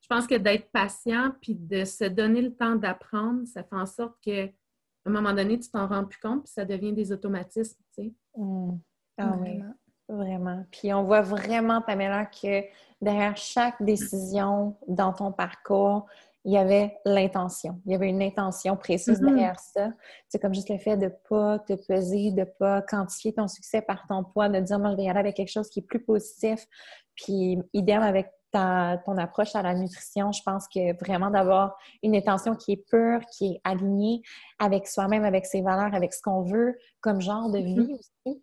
[0.01, 3.85] je pense que d'être patient puis de se donner le temps d'apprendre, ça fait en
[3.85, 4.49] sorte que
[5.07, 8.13] un moment donné, tu t'en rends plus compte, puis ça devient des automatismes, tu sais.
[8.35, 8.77] Mmh.
[9.17, 9.73] Ah vraiment.
[10.07, 10.65] Vraiment.
[10.71, 12.63] Puis on voit vraiment, Pamela, que
[13.01, 16.07] derrière chaque décision dans ton parcours,
[16.45, 17.81] il y avait l'intention.
[17.85, 19.25] Il y avait une intention précise mm-hmm.
[19.25, 19.89] derrière ça.
[20.29, 23.47] C'est comme juste le fait de ne pas te peser, de ne pas quantifier ton
[23.47, 25.79] succès par ton poids, de dire, moi, je vais y aller avec quelque chose qui
[25.79, 26.67] est plus positif.
[27.15, 32.15] Puis, idem avec ta, ton approche à la nutrition, je pense que vraiment d'avoir une
[32.15, 34.21] intention qui est pure, qui est alignée
[34.59, 37.99] avec soi-même, avec ses valeurs, avec ce qu'on veut comme genre de vie mm-hmm.
[38.27, 38.41] aussi,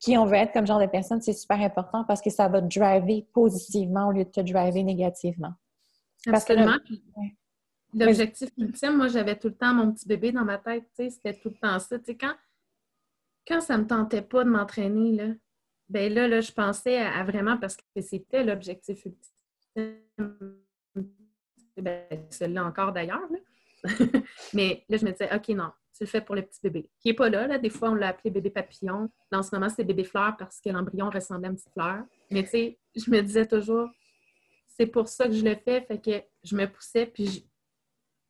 [0.00, 2.60] qui on veut être comme genre de personne, c'est super important parce que ça va
[2.60, 5.52] te driver positivement au lieu de te driver négativement.
[6.26, 6.78] Absolument.
[7.94, 11.10] L'objectif ultime, moi, j'avais tout le temps mon petit bébé dans ma tête, tu sais,
[11.10, 11.98] c'était tout le temps ça.
[11.98, 12.34] Tu sais, quand,
[13.46, 15.34] quand ça me tentait pas de m'entraîner, là,
[15.88, 19.98] ben là, là, je pensais à, vraiment, parce que c'était l'objectif ultime,
[21.76, 23.28] ben, celui-là encore d'ailleurs,
[24.54, 27.08] mais là, je me disais, OK, non, tu le fais pour le petit bébé, qui
[27.08, 27.58] n'est pas là, là.
[27.58, 29.10] Des fois, on l'a appelé bébé papillon.
[29.30, 32.04] Dans ce moment, c'est bébé fleur parce que l'embryon ressemblait à une petite fleur.
[32.30, 33.90] Mais tu sais, je me disais toujours,
[34.76, 37.46] c'est pour ça que je le fais, fait que je me poussais, puis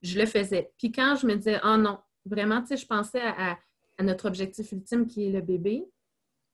[0.03, 0.73] je, le faisais.
[0.79, 3.59] Puis quand je me disais, oh non, vraiment, tu sais, je pensais à,
[4.01, 5.89] notre objectif ultime qui est le bébé,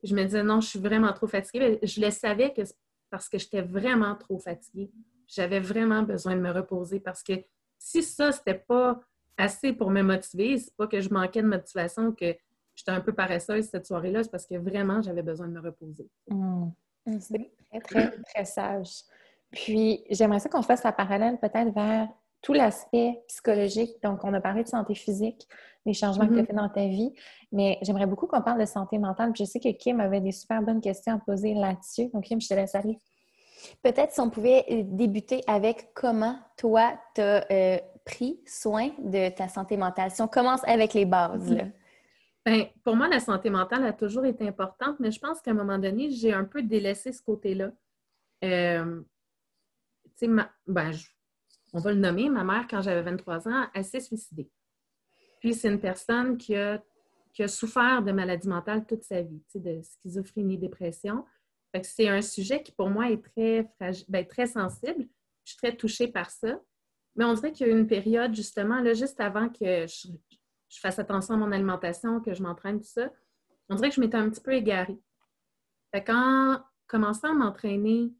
[0.02, 1.78] je me disais, non, je suis vraiment trop fatiguée.
[1.82, 2.60] Je le savais que
[3.10, 4.90] parce que j'étais vraiment trop fatiguée.
[5.26, 7.32] J'avais vraiment besoin de me reposer parce que
[7.78, 9.00] si ça, c'était pas
[9.38, 12.36] assez pour me motiver, c'est pas que je manquais de motivation, que
[12.74, 16.10] j'étais un peu paresseuse cette soirée-là, c'est parce que vraiment, j'avais besoin de me reposer.
[16.28, 16.68] Mmh.
[17.20, 19.04] C'est très, très, très sage.
[19.52, 22.08] Puis, j'aimerais ça qu'on fasse la parallèle peut-être vers
[22.42, 23.96] tout l'aspect psychologique.
[24.02, 25.48] Donc, on a parlé de santé physique,
[25.86, 26.46] des changements que tu as mm-hmm.
[26.46, 27.12] fait dans ta vie,
[27.50, 29.32] mais j'aimerais beaucoup qu'on parle de santé mentale.
[29.36, 32.08] je sais que Kim avait des super bonnes questions à poser là-dessus.
[32.12, 32.98] Donc, Kim, je te laisse aller.
[33.82, 39.30] Peut-être si on pouvait euh, débuter avec comment toi, tu as euh, pris soin de
[39.30, 40.10] ta santé mentale.
[40.10, 41.50] Si on commence avec les bases.
[41.50, 41.64] Là.
[42.46, 45.54] Bien, pour moi, la santé mentale a toujours été importante, mais je pense qu'à un
[45.54, 47.70] moment donné, j'ai un peu délaissé ce côté-là.
[48.44, 49.00] Euh,
[50.26, 50.92] ben,
[51.72, 54.50] on va le nommer, ma mère, quand j'avais 23 ans, elle s'est suicidée.
[55.40, 56.82] Puis c'est une personne qui a,
[57.32, 61.24] qui a souffert de maladie mentale toute sa vie, de schizophrénie, dépression.
[61.82, 63.70] c'est un sujet qui, pour moi, est très,
[64.08, 65.08] ben, très sensible.
[65.44, 66.60] Je suis très touchée par ça.
[67.16, 70.08] Mais on dirait qu'il y a eu une période, justement, là, juste avant que je,
[70.80, 73.10] fasse attention à mon alimentation, que je m'entraîne, tout ça,
[73.68, 74.98] on dirait que je m'étais un petit peu égarée.
[75.92, 76.04] Fait
[76.86, 78.12] commençant à m'entraîner,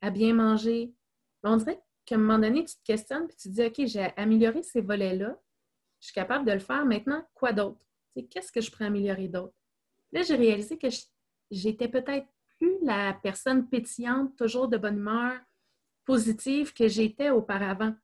[0.00, 0.92] à bien manger,
[1.42, 4.12] on dirait qu'à un moment donné, tu te questionnes et tu te dis, OK, j'ai
[4.16, 5.38] amélioré ces volets-là.
[6.00, 6.84] Je suis capable de le faire.
[6.84, 7.80] Maintenant, quoi d'autre?
[8.30, 9.54] Qu'est-ce que je pourrais améliorer d'autre?
[10.12, 10.88] Là, j'ai réalisé que
[11.50, 12.26] j'étais peut-être
[12.58, 15.38] plus la personne pétillante, toujours de bonne humeur,
[16.04, 17.94] positive que j'étais auparavant.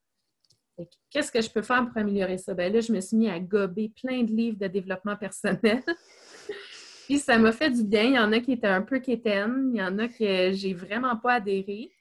[1.10, 2.54] Qu'est-ce que je peux faire pour améliorer ça?
[2.54, 5.82] Ben là, je me suis mis à gober plein de livres de développement personnel.
[7.06, 8.02] Puis ça m'a fait du bien.
[8.02, 10.74] Il y en a qui étaient un peu quétaines, il y en a que j'ai
[10.74, 11.92] vraiment pas adhéré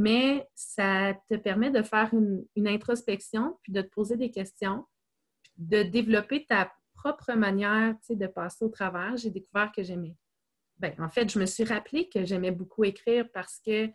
[0.00, 4.86] mais ça te permet de faire une, introspection, puis de te poser des questions,
[5.58, 9.18] de développer ta propre manière de passer au travers.
[9.18, 10.16] J'ai découvert que j'aimais.
[10.78, 13.90] Ben, en fait, je me suis rappelé que j'aimais beaucoup écrire parce que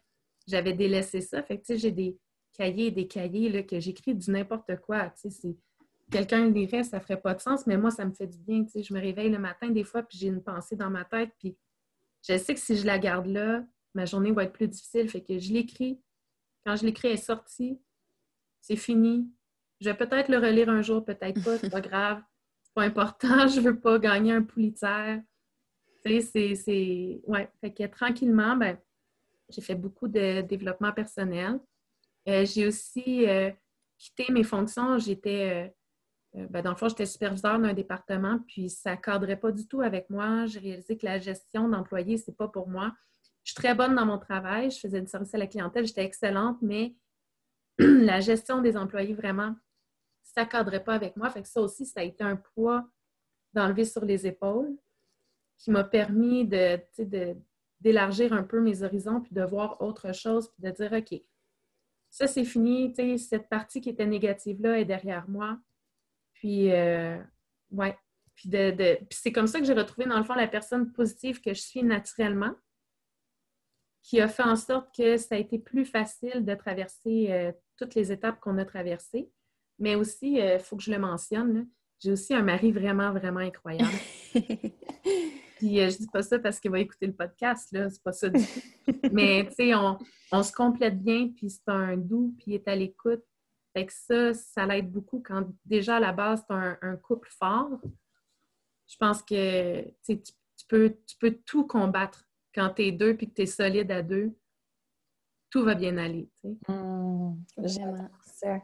[0.47, 1.41] j'avais délaissé ça.
[1.41, 2.19] Fait j'ai des
[2.53, 5.11] cahiers et des cahiers là, que j'écris du n'importe quoi.
[5.15, 5.57] Si
[6.11, 8.63] quelqu'un lirait, ça ferait pas de sens, mais moi, ça me fait du bien.
[8.75, 11.57] Je me réveille le matin des fois, puis j'ai une pensée dans ma tête, puis
[12.21, 13.65] je sais que si je la garde là,
[13.95, 15.09] ma journée va être plus difficile.
[15.09, 15.99] Fait que je l'écris.
[16.65, 17.79] Quand je l'écris, elle est sortie.
[18.61, 19.31] C'est fini.
[19.81, 21.57] Je vais peut-être le relire un jour, peut-être pas.
[21.57, 22.21] C'est pas grave.
[22.63, 23.47] C'est pas important.
[23.47, 25.21] Je veux pas gagner un poulitaire.
[26.05, 27.21] Tu sais, c'est...
[27.25, 27.49] Ouais.
[27.61, 28.77] Fait que tranquillement, ben,
[29.49, 31.59] j'ai fait beaucoup de développement personnel.
[32.27, 33.51] Euh, j'ai aussi euh,
[33.97, 34.97] quitté mes fonctions.
[34.97, 35.71] J'étais...
[36.35, 39.67] Euh, ben, dans le fond, j'étais superviseur d'un département, puis ça ne cadrait pas du
[39.67, 40.45] tout avec moi.
[40.45, 42.93] J'ai réalisé que la gestion d'employés, c'est pas pour moi.
[43.45, 46.03] Je suis très bonne dans mon travail, je faisais du service à la clientèle, j'étais
[46.03, 46.95] excellente, mais
[47.77, 49.55] la gestion des employés, vraiment,
[50.23, 51.29] ça ne cadrait pas avec moi.
[51.29, 52.89] Fait que ça aussi, ça a été un poids
[53.53, 54.75] d'enlever sur les épaules
[55.59, 56.81] qui m'a permis de,
[57.79, 61.21] d'élargir un peu mes horizons, puis de voir autre chose, puis de dire, OK,
[62.09, 65.59] ça c'est fini, cette partie qui était négative-là est derrière moi.
[66.33, 67.21] Puis, euh,
[67.71, 67.95] ouais.
[68.33, 68.49] Puis,
[69.11, 71.83] c'est comme ça que j'ai retrouvé, dans le fond, la personne positive que je suis
[71.83, 72.55] naturellement
[74.05, 77.95] qui a fait en sorte que ça a été plus facile de traverser euh, toutes
[77.95, 79.31] les étapes qu'on a traversées.
[79.79, 81.67] Mais aussi, il euh, faut que je le mentionne,
[81.99, 83.91] j'ai aussi un mari vraiment, vraiment incroyable.
[85.57, 88.11] Puis euh, je dis pas ça parce qu'il va écouter le podcast, là, c'est pas
[88.11, 88.99] ça du tout.
[89.11, 92.75] Mais tu sais, on, se complète bien, puis c'est un doux, puis il est à
[92.75, 93.23] l'écoute.
[93.73, 97.79] Fait que ça, ça l'aide beaucoup quand déjà à la base, c'est un, couple fort.
[98.87, 100.21] Je pense que tu,
[100.67, 102.24] peux, tu peux tout combattre
[102.55, 104.33] quand tu es deux puis que tu es solide à deux,
[105.49, 106.29] tout va bien aller.
[106.67, 107.33] Mmh,
[107.63, 108.59] j'aime ça.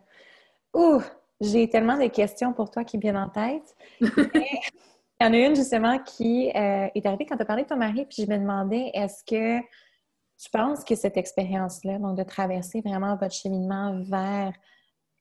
[0.74, 1.02] Ouh,
[1.40, 3.76] j'ai tellement de questions pour toi qui viennent en tête.
[4.02, 7.68] Il y en a une justement qui euh, est arrivée quand tu as parlé de
[7.68, 12.24] ton mari, puis je me demandais est-ce que tu penses que cette expérience-là, donc de
[12.24, 14.52] traverser vraiment votre cheminement vers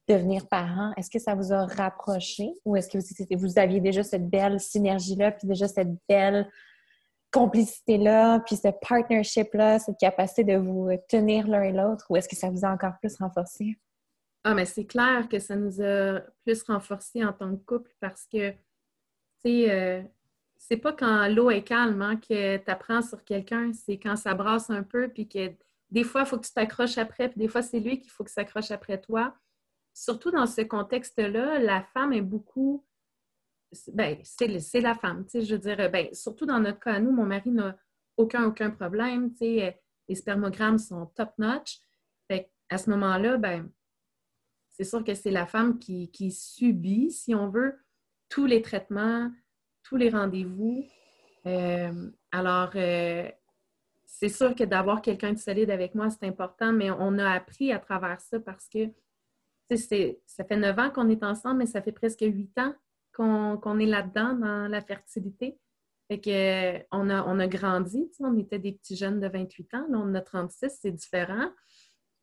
[0.08, 4.02] devenir parent, est-ce que ça vous a rapproché ou est-ce que vous, vous aviez déjà
[4.02, 6.50] cette belle synergie-là, puis déjà cette belle
[7.30, 12.36] complicité-là, puis ce partnership-là, cette capacité de vous tenir l'un et l'autre, ou est-ce que
[12.36, 13.78] ça vous a encore plus renforcé?
[14.44, 18.26] Ah, mais c'est clair que ça nous a plus renforcé en tant que couple parce
[18.26, 18.56] que, tu
[19.42, 20.02] sais, euh,
[20.56, 24.34] c'est pas quand l'eau est calme hein, que tu apprends sur quelqu'un, c'est quand ça
[24.34, 25.52] brasse un peu, puis que
[25.90, 28.24] des fois, il faut que tu t'accroches après, puis des fois, c'est lui qu'il faut
[28.24, 29.34] que s'accroche après toi.
[29.92, 32.84] Surtout dans ce contexte-là, la femme est beaucoup
[33.92, 35.24] ben, c'est la femme.
[35.32, 37.76] Je veux dire, ben, surtout dans notre cas, nous, mon mari n'a
[38.16, 39.32] aucun, aucun problème.
[39.40, 41.80] Les spermogrammes sont top-notch.
[42.72, 43.68] À ce moment-là, ben,
[44.68, 47.76] c'est sûr que c'est la femme qui, subit, si on veut,
[48.28, 49.30] tous les traitements,
[49.82, 50.86] tous les rendez-vous.
[51.46, 53.28] Euh, alors, euh,
[54.06, 57.72] c'est sûr que d'avoir quelqu'un de solide avec moi, c'est important, mais on a appris
[57.72, 58.90] à travers ça parce que
[59.68, 62.74] ça fait neuf ans qu'on est ensemble, mais ça fait presque huit ans
[63.20, 65.58] qu'on est là-dedans, dans la fertilité.
[66.08, 69.86] Fait que, on, a, on a grandi, on était des petits jeunes de 28 ans,
[69.88, 71.50] là, on a 36, c'est différent.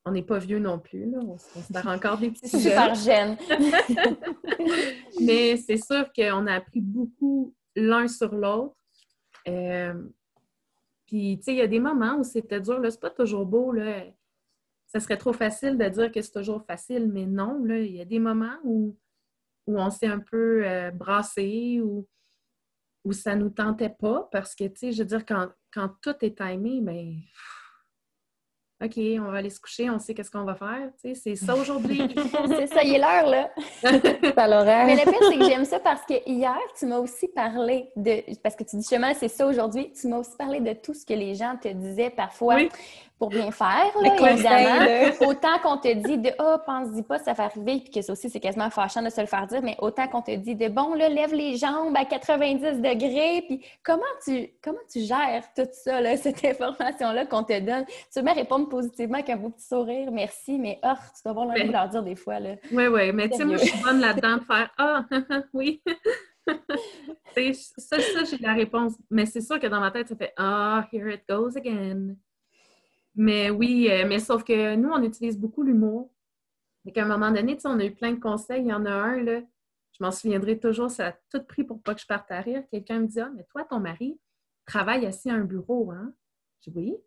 [0.03, 1.19] On n'est pas vieux non plus, là.
[1.21, 3.37] on se considère encore des petits Super jeunes.
[5.21, 8.75] Mais c'est sûr qu'on a appris beaucoup l'un sur l'autre.
[9.47, 9.93] Euh,
[11.05, 13.45] puis, tu sais, il y a des moments où c'était dur, là, c'est pas toujours
[13.45, 14.03] beau, là.
[14.87, 18.01] Ça serait trop facile de dire que c'est toujours facile, mais non, là, il y
[18.01, 18.97] a des moments où
[19.67, 22.07] où on s'est un peu euh, brassé ou
[23.03, 26.15] où ça nous tentait pas parce que, tu sais, je veux dire, quand, quand tout
[26.21, 27.15] est timé, ben
[28.83, 30.91] OK, on va aller se coucher, on sait qu'est-ce qu'on va faire.
[31.01, 31.99] Tu sais, c'est ça aujourd'hui.
[32.47, 33.49] c'est ça, il est l'heure, là.
[33.83, 38.23] Mais le pire, c'est que j'aime ça parce que hier, tu m'as aussi parlé de.
[38.43, 39.91] Parce que tu dis justement, c'est ça aujourd'hui.
[39.99, 42.55] Tu m'as aussi parlé de tout ce que les gens te disaient parfois.
[42.55, 42.69] Oui
[43.19, 45.15] pour bien faire, là, évidemment.
[45.27, 48.29] Autant qu'on te dit de oh, pense-y pas, ça va arriver, puis que ça aussi,
[48.29, 50.93] c'est quasiment fâchant de se le faire dire, mais autant qu'on te dit de bon,
[50.93, 55.99] là, lève les jambes à 90 degrés, puis comment tu comment tu gères tout ça,
[55.99, 57.85] là, cette information-là qu'on te donne?
[57.85, 61.31] Tu veux me répondre positivement avec un beau petit sourire, merci, mais oh, tu dois
[61.31, 62.39] avoir l'envie de leur dire des fois.
[62.39, 62.55] Là.
[62.71, 65.05] Oui, oui, mais tu sais, moi, je suis bonne là-dedans de faire Ah,
[65.53, 65.81] oui.
[67.77, 68.93] ça, ça j'ai la réponse.
[69.09, 72.15] Mais c'est sûr que dans ma tête, ça fait Ah, here it goes again.
[73.17, 76.11] Mais oui, euh, mais sauf que nous, on utilise beaucoup l'humour.
[76.85, 78.61] Et qu'à un moment donné, on a eu plein de conseils.
[78.61, 79.41] Il y en a un, là,
[79.91, 82.63] je m'en souviendrai toujours, ça a tout pris pour pas que je parte à rire.
[82.71, 84.19] Quelqu'un me dit Ah, mais toi, ton mari
[84.65, 86.13] travaille assis à un bureau, hein?
[86.61, 86.97] Je dis Oui.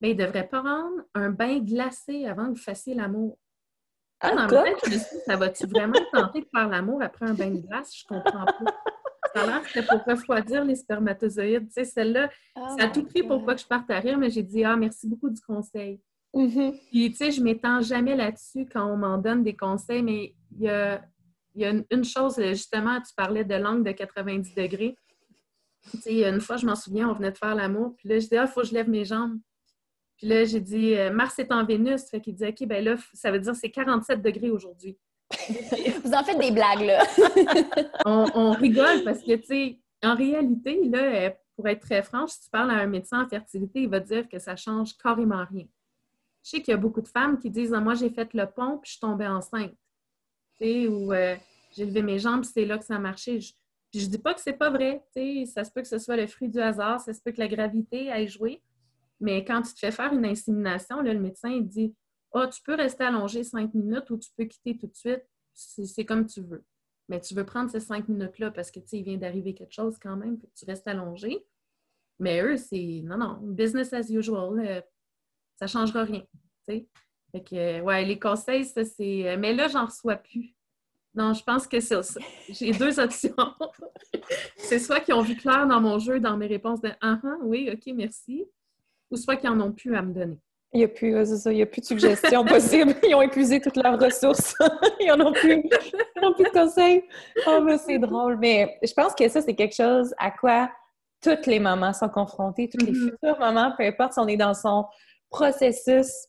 [0.00, 3.38] Mais il ne devrait pas rendre un bain glacé avant que vous fassiez l'amour.
[4.20, 7.00] Ah, dans ma tête, je me suis dit, ça va-tu vraiment tenter de faire l'amour
[7.02, 7.96] après un bain de glace?
[7.96, 8.82] Je comprends pas.
[9.34, 11.68] Ça a l'air c'était pour refroidir les spermatozoïdes.
[11.68, 14.18] Tu sais, celle-là, oh ça a tout pris pour pas que je parte à rire,
[14.18, 16.00] mais j'ai dit, ah, merci beaucoup du conseil.
[16.34, 16.78] Mm-hmm.
[16.90, 20.64] Puis, tu sais, je m'étends jamais là-dessus quand on m'en donne des conseils, mais il
[20.64, 21.02] y a,
[21.56, 24.96] une, chose, justement, tu parlais de l'angle de 90 degrés.
[25.90, 28.26] Tu sais, une fois, je m'en souviens, on venait de faire l'amour, puis là, je
[28.26, 29.38] dis, ah, il faut que je lève mes jambes.
[30.20, 32.10] Puis là, j'ai dit, euh, Mars est en Vénus.
[32.10, 34.98] Fait qu'il dit, OK, ben là, ça veut dire c'est 47 degrés aujourd'hui.
[36.04, 37.04] Vous en faites des blagues, là.
[38.04, 42.50] on, rigole parce que, tu sais, en réalité, là, pour être très franche, si tu
[42.50, 45.66] parles à un médecin en fertilité, il va dire que ça change carrément rien.
[46.42, 48.46] Je sais qu'il y a beaucoup de femmes qui disent ah, Moi, j'ai fait le
[48.46, 49.74] pont puis je suis tombée enceinte.
[50.58, 51.36] Tu sais, ou euh,
[51.72, 53.40] j'ai levé mes jambes c'est là que ça a marché.
[53.40, 53.52] Je,
[53.90, 55.04] puis je dis pas que c'est pas vrai.
[55.14, 57.32] Tu sais, ça se peut que ce soit le fruit du hasard, ça se peut
[57.32, 58.62] que la gravité ait joué.
[59.20, 61.94] Mais quand tu te fais faire une insémination, là, le médecin il dit
[62.32, 65.24] ah, tu peux rester allongé cinq minutes ou tu peux quitter tout de suite.
[65.52, 66.64] C'est comme tu veux.
[67.08, 69.72] Mais tu veux prendre ces cinq minutes-là parce que, tu sais, il vient d'arriver quelque
[69.72, 71.44] chose quand même, tu restes allongé.
[72.20, 74.60] Mais eux, c'est non, non, business as usual.
[74.60, 74.80] Euh,
[75.56, 76.22] ça ne changera rien.
[76.68, 76.86] sais.
[77.32, 79.28] Fait que, euh, ouais, les conseils, ça, c'est.
[79.28, 80.54] Euh, mais là, j'en reçois plus.
[81.14, 82.20] Non, je pense que c'est ça.
[82.48, 83.34] J'ai deux options.
[84.56, 87.36] c'est soit qu'ils ont vu clair dans mon jeu, dans mes réponses de Ah, ah
[87.42, 88.44] oui, OK, merci.
[89.10, 90.38] Ou soit qu'ils n'en ont plus à me donner.
[90.72, 91.08] Il n'y a, plus,
[91.46, 92.94] il y a plus de suggestions possibles.
[93.02, 94.54] Ils ont épuisé toutes leurs ressources.
[95.00, 95.64] Ils n'en ont plus.
[95.64, 97.02] Ils n'ont plus de conseils.
[97.48, 98.38] Oh, mais c'est drôle.
[98.38, 100.70] Mais je pense que ça, c'est quelque chose à quoi
[101.22, 103.10] toutes les mamans sont confrontées, toutes les mm-hmm.
[103.10, 104.86] futures mamans, peu importe si on est dans son
[105.28, 106.26] processus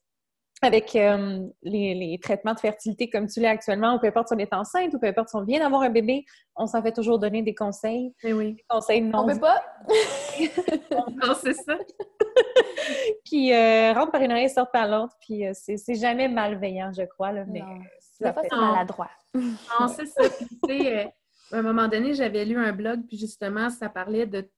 [0.63, 4.37] avec euh, les, traitements de fertilité comme tu l'es actuellement, ou peu importe si on
[4.37, 6.23] est enceinte, ou peu importe si on vient d'avoir un bébé,
[6.55, 8.13] on s'en fait toujours donner des conseils.
[8.23, 8.53] Mais oui.
[8.53, 9.23] Des conseils non.
[9.23, 9.63] On peut pas.
[10.91, 11.73] non, c'est ça.
[13.25, 15.15] qui euh, rentrent par une oreille et sortent par l'autre.
[15.21, 17.31] Puis euh, c'est jamais malveillant, je crois.
[17.31, 17.63] Là, mais
[17.99, 19.09] c'est maladroit.
[19.33, 20.23] Non, c'est ça.
[20.69, 21.05] Euh,
[21.51, 24.49] à un moment donné, j'avais lu un blog, puis justement, ça parlait de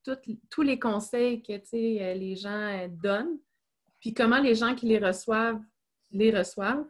[0.49, 3.39] tous les conseils que, euh, les gens euh, donnent,
[3.99, 5.59] puis comment les gens qui les reçoivent
[6.11, 6.85] les reçoivent.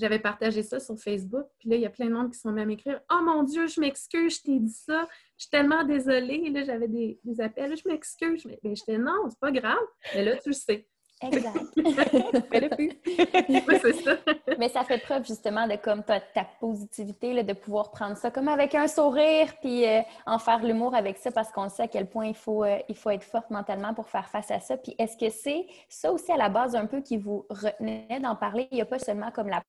[0.00, 2.52] J'avais partagé ça sur Facebook, puis là, il y a plein de monde qui sont
[2.52, 6.48] même écrire Oh mon Dieu, je m'excuse, je t'ai dit ça, je suis tellement désolée.
[6.48, 8.46] là, j'avais des, appels, je m'excuse.
[8.46, 9.76] Mais ben, j'étais non, c'est pas grave.
[10.14, 10.86] Mais là, tu le sais.
[11.20, 11.54] Exact.
[14.58, 18.30] Mais ça fait preuve justement de comme ta, ta positivité, là, de pouvoir prendre ça
[18.30, 21.88] comme avec un sourire, puis euh, en faire l'humour avec ça parce qu'on sait à
[21.88, 24.78] quel point il faut, euh, il faut être forte mentalement pour faire face à ça.
[24.78, 28.34] Puis est-ce que c'est ça aussi à la base un peu qui vous retenait d'en
[28.34, 28.66] parler?
[28.70, 29.62] Il n'y a pas seulement comme la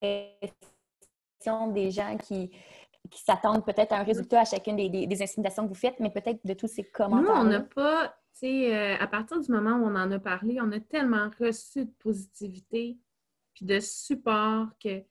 [0.00, 2.50] pression des gens qui,
[3.10, 6.00] qui s'attendent peut-être à un résultat à chacune des, des, des intimidations que vous faites,
[6.00, 7.34] mais peut-être de tous ces commentaires.
[7.34, 10.72] Nous, on n'a pas euh, à partir du moment où on en a parlé, on
[10.72, 12.98] a tellement reçu de positivité
[13.54, 15.04] puis de support que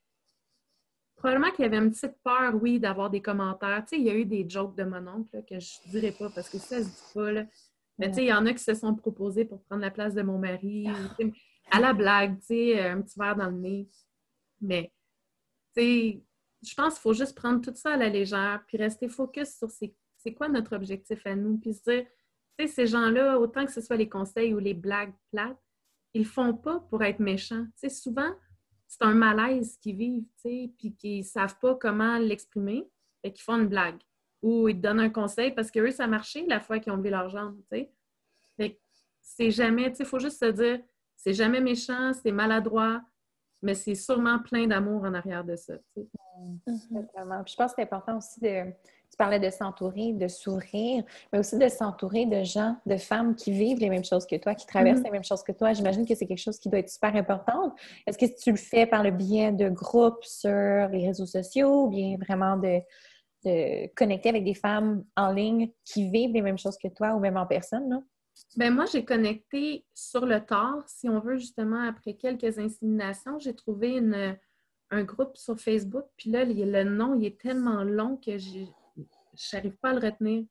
[1.16, 3.86] probablement qu'il y avait une petite peur, oui, d'avoir des commentaires.
[3.88, 6.12] Tu sais, il y a eu des jokes de mon oncle que je ne dirais
[6.12, 7.48] pas parce que ça se dit pas.
[8.00, 10.16] Mais tu sais, il y en a qui se sont proposés pour prendre la place
[10.16, 10.88] de mon mari.
[11.72, 13.90] À la blague, tu sais, un petit verre dans le nez.
[14.60, 14.92] Mais,
[15.76, 16.24] tu sais,
[16.62, 19.70] je pense qu'il faut juste prendre tout ça à la légère puis rester focus sur
[19.70, 21.58] c'est quoi notre objectif à nous.
[21.58, 22.06] Puis se dire,
[22.68, 25.58] ces gens-là, autant que ce soit les conseils ou les blagues plates,
[26.14, 27.66] ils font pas pour être méchants.
[27.90, 28.32] souvent,
[28.88, 30.26] c'est un malaise qu'ils vivent,
[30.78, 32.88] puis qu'ils ne savent pas comment l'exprimer,
[33.24, 34.00] et qu'ils font une blague.
[34.42, 36.92] Ou ils te donnent un conseil parce que eux, ça a marché la fois qu'ils
[36.92, 37.60] ont levé leur jambe,
[39.24, 40.80] c'est jamais, il faut juste se dire,
[41.24, 43.02] c'est jamais méchant, c'est maladroit,
[43.62, 45.74] mais c'est sûrement plein d'amour en arrière de ça.
[45.96, 47.48] Mm-hmm.
[47.48, 51.60] je pense que c'est important aussi de, tu parlais de s'entourer, de sourire, mais aussi
[51.60, 55.02] de s'entourer de gens, de femmes qui vivent les mêmes choses que toi, qui traversent
[55.02, 55.04] mm-hmm.
[55.04, 55.74] les mêmes choses que toi.
[55.74, 57.76] J'imagine que c'est quelque chose qui doit être super important.
[58.08, 61.90] Est-ce que tu le fais par le biais de groupes sur les réseaux sociaux ou
[61.90, 62.80] bien vraiment de,
[63.96, 67.38] connecter avec des femmes en ligne qui vivent les mêmes choses que toi ou même
[67.38, 67.90] en personne?
[67.90, 68.04] Non?
[68.58, 73.56] Ben moi, j'ai connecté sur le tard, si on veut, justement, après quelques inséminations, j'ai
[73.56, 74.02] trouvé
[74.90, 76.06] un groupe sur Facebook.
[76.18, 78.66] Puis là, le nom, il est tellement long que je
[79.54, 80.46] n'arrive pas à le retenir.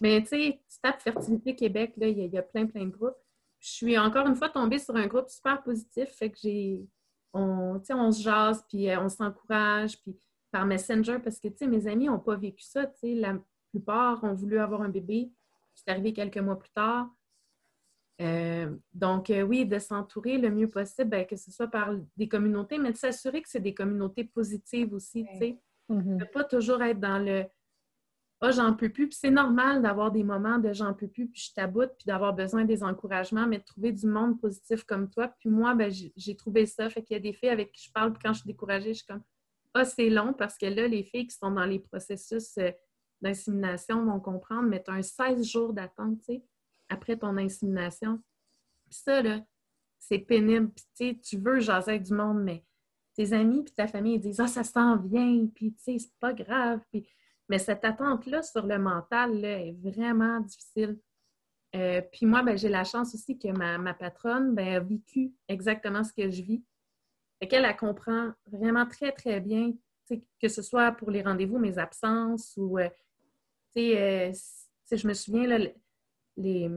[0.00, 3.16] Mais tu sais, tu tapes Fertilité Québec, là, il y, a plein, plein de groupes.
[3.60, 6.86] Je suis encore une fois tombée sur un groupe super positif, fait que j'ai.
[7.32, 10.16] On, on se jase, puis euh, on s'encourage, puis
[10.52, 13.36] par Messenger, parce que, tu sais, mes amis n'ont pas vécu ça, tu sais, la
[13.70, 15.32] plupart ont voulu avoir un bébé,
[15.74, 17.08] c'est arrivé quelques mois plus tard.
[18.20, 22.28] Euh, donc, euh, oui, de s'entourer le mieux possible, ben, que ce soit par des
[22.28, 25.58] communautés, mais de s'assurer que c'est des communautés positives aussi, tu sais.
[25.90, 26.16] Mm-hmm.
[26.18, 27.44] De pas toujours être dans le
[28.40, 29.08] ah, j'en peux plus.
[29.08, 32.34] Puis c'est normal d'avoir des moments de j'en peux plus, puis je taboute, puis d'avoir
[32.34, 35.28] besoin des encouragements, mais de trouver du monde positif comme toi.
[35.40, 36.90] Puis moi, ben, j'ai trouvé ça.
[36.90, 38.92] Fait qu'il y a des filles avec qui je parle, puis quand je suis découragée,
[38.92, 39.22] je suis comme
[39.72, 42.70] Ah, c'est long parce que là, les filles qui sont dans les processus euh,
[43.22, 46.44] d'insémination vont comprendre, mais tu as un 16 jours d'attente, tu sais,
[46.88, 48.20] après ton insémination.
[48.88, 49.40] Puis ça, là,
[49.98, 50.70] c'est pénible.
[50.96, 52.64] Puis tu veux jaser avec du monde, mais
[53.14, 56.18] tes amis puis ta famille ils disent Ah, ça s'en vient, puis tu sais, c'est
[56.20, 56.80] pas grave.
[56.90, 57.06] Puis
[57.48, 60.98] mais cette attente-là sur le mental là, est vraiment difficile.
[61.74, 66.04] Euh, puis moi, ben, j'ai la chance aussi que ma, patronne ben, a vécu exactement
[66.04, 66.64] ce que je vis.
[67.38, 69.72] Fait qu'elle, elle comprend vraiment très, très bien,
[70.08, 72.88] que ce soit pour les rendez-vous, mes absences ou, euh,
[73.76, 74.32] euh,
[74.90, 75.66] je me souviens, là,
[76.36, 76.70] les,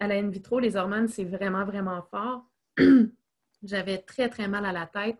[0.00, 2.44] à la in vitro, les hormones, c'est vraiment, vraiment fort.
[3.62, 5.18] J'avais très, très mal à la tête.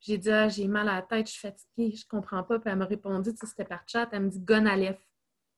[0.00, 2.58] J'ai dit, ah, j'ai mal à la tête, je suis fatiguée, je comprends pas.
[2.58, 4.98] Puis elle m'a répondu, tu sais, c'était par chat, elle me dit Gonalef.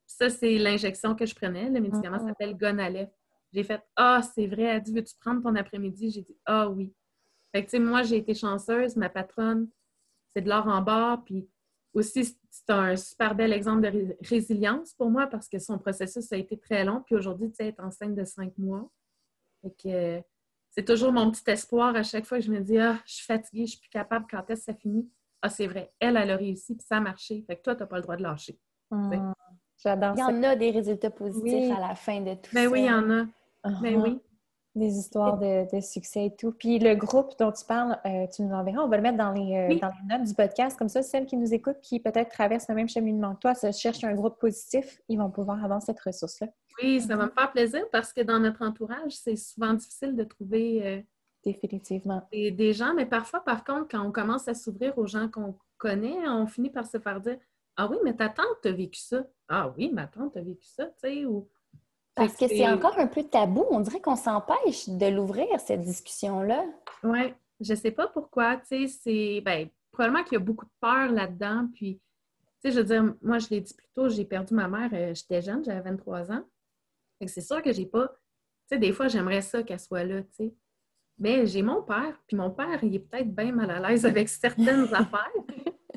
[0.06, 1.68] Ça, c'est l'injection que je prenais.
[1.68, 2.28] Le médicament mm-hmm.
[2.28, 3.10] s'appelle Gonalef.
[3.52, 4.62] J'ai fait, ah, c'est vrai.
[4.62, 6.10] Elle dit, veux-tu prendre ton après-midi?
[6.10, 6.94] J'ai dit, ah oui.
[7.52, 8.96] Fait que, tu sais, moi, j'ai été chanceuse.
[8.96, 9.68] Ma patronne,
[10.32, 11.22] c'est de l'or en bas.
[11.24, 11.48] Puis
[11.96, 16.36] aussi, c'est un super bel exemple de résilience pour moi parce que son processus a
[16.36, 17.02] été très long.
[17.04, 18.90] Puis aujourd'hui, tu sais, est enceinte de cinq mois.
[19.62, 20.22] Fait que
[20.70, 23.24] c'est toujours mon petit espoir à chaque fois que je me dis Ah, je suis
[23.24, 25.08] fatiguée, je suis plus capable, quand est-ce que ça finit?
[25.42, 27.44] Ah, c'est vrai, elle, elle a réussi, puis ça a marché.
[27.46, 28.58] Fait que toi, tu n'as pas le droit de lâcher.
[28.90, 29.32] Hum,
[29.76, 32.70] j'adore Il y en a des résultats positifs à la fin de tout ben ça.
[32.70, 33.26] oui, il y en a.
[33.80, 34.20] Ben oui
[34.78, 36.52] des histoires de, succès et tout.
[36.52, 38.82] Puis le groupe dont tu parles, euh, tu nous l'enverras.
[38.82, 40.78] On va le mettre dans les, euh, dans les, notes du podcast.
[40.78, 43.70] Comme ça, celles qui nous écoutent, qui peut-être traversent le même cheminement que toi, se
[43.72, 46.48] cherchent un groupe positif, ils vont pouvoir avoir cette ressource-là.
[46.82, 50.24] Oui, ça va me faire plaisir parce que dans notre entourage, c'est souvent difficile de
[50.24, 51.00] trouver euh,
[51.46, 52.26] Définitivement.
[52.32, 52.92] Des, gens.
[52.92, 56.70] Mais parfois, par contre, quand on commence à s'ouvrir aux gens qu'on connaît, on finit
[56.70, 57.38] par se faire dire
[57.76, 59.24] Ah oui, mais ta tante a vécu ça.
[59.48, 61.48] Ah oui, ma tante a vécu ça, tu sais, ou
[62.16, 63.64] parce que c'est encore un peu tabou.
[63.70, 66.64] On dirait qu'on s'empêche de l'ouvrir, cette discussion-là.
[67.04, 67.34] Oui.
[67.60, 69.40] Je sais pas pourquoi, tu sais, c'est...
[69.42, 72.00] Ben, probablement qu'il y a beaucoup de peur là-dedans, puis,
[72.62, 74.90] tu sais, je veux dire, moi, je l'ai dit plus tôt, j'ai perdu ma mère,
[74.92, 76.44] euh, j'étais jeune, j'avais 23 ans.
[77.26, 78.08] c'est sûr que j'ai pas...
[78.08, 80.54] Tu sais, des fois, j'aimerais ça qu'elle soit là, tu sais.
[81.18, 84.28] Mais j'ai mon père, puis mon père, il est peut-être bien mal à l'aise avec
[84.28, 85.32] certaines affaires.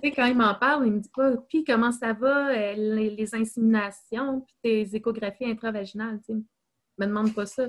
[0.01, 3.35] Sais, quand il m'en parle, il me dit pas, puis comment ça va, euh, les,
[3.35, 6.39] inséminations, puis tes échographies intravaginales, tu sais.
[6.97, 7.67] me demande pas ça.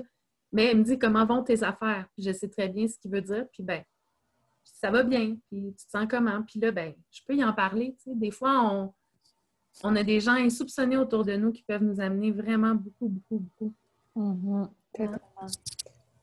[0.51, 2.07] Mais il me dit comment vont tes affaires.
[2.13, 3.45] Puis je sais très bien ce qu'il veut dire.
[3.53, 3.83] Puis ben,
[4.63, 5.37] ça va bien.
[5.49, 6.41] Puis tu te sens comment?
[6.43, 7.95] Puis là, ben, je peux y en parler.
[7.97, 8.15] Tu sais.
[8.15, 8.93] Des fois, on,
[9.83, 13.39] on a des gens insoupçonnés autour de nous qui peuvent nous amener vraiment beaucoup, beaucoup,
[13.39, 13.73] beaucoup.
[14.17, 14.69] Mm-hmm.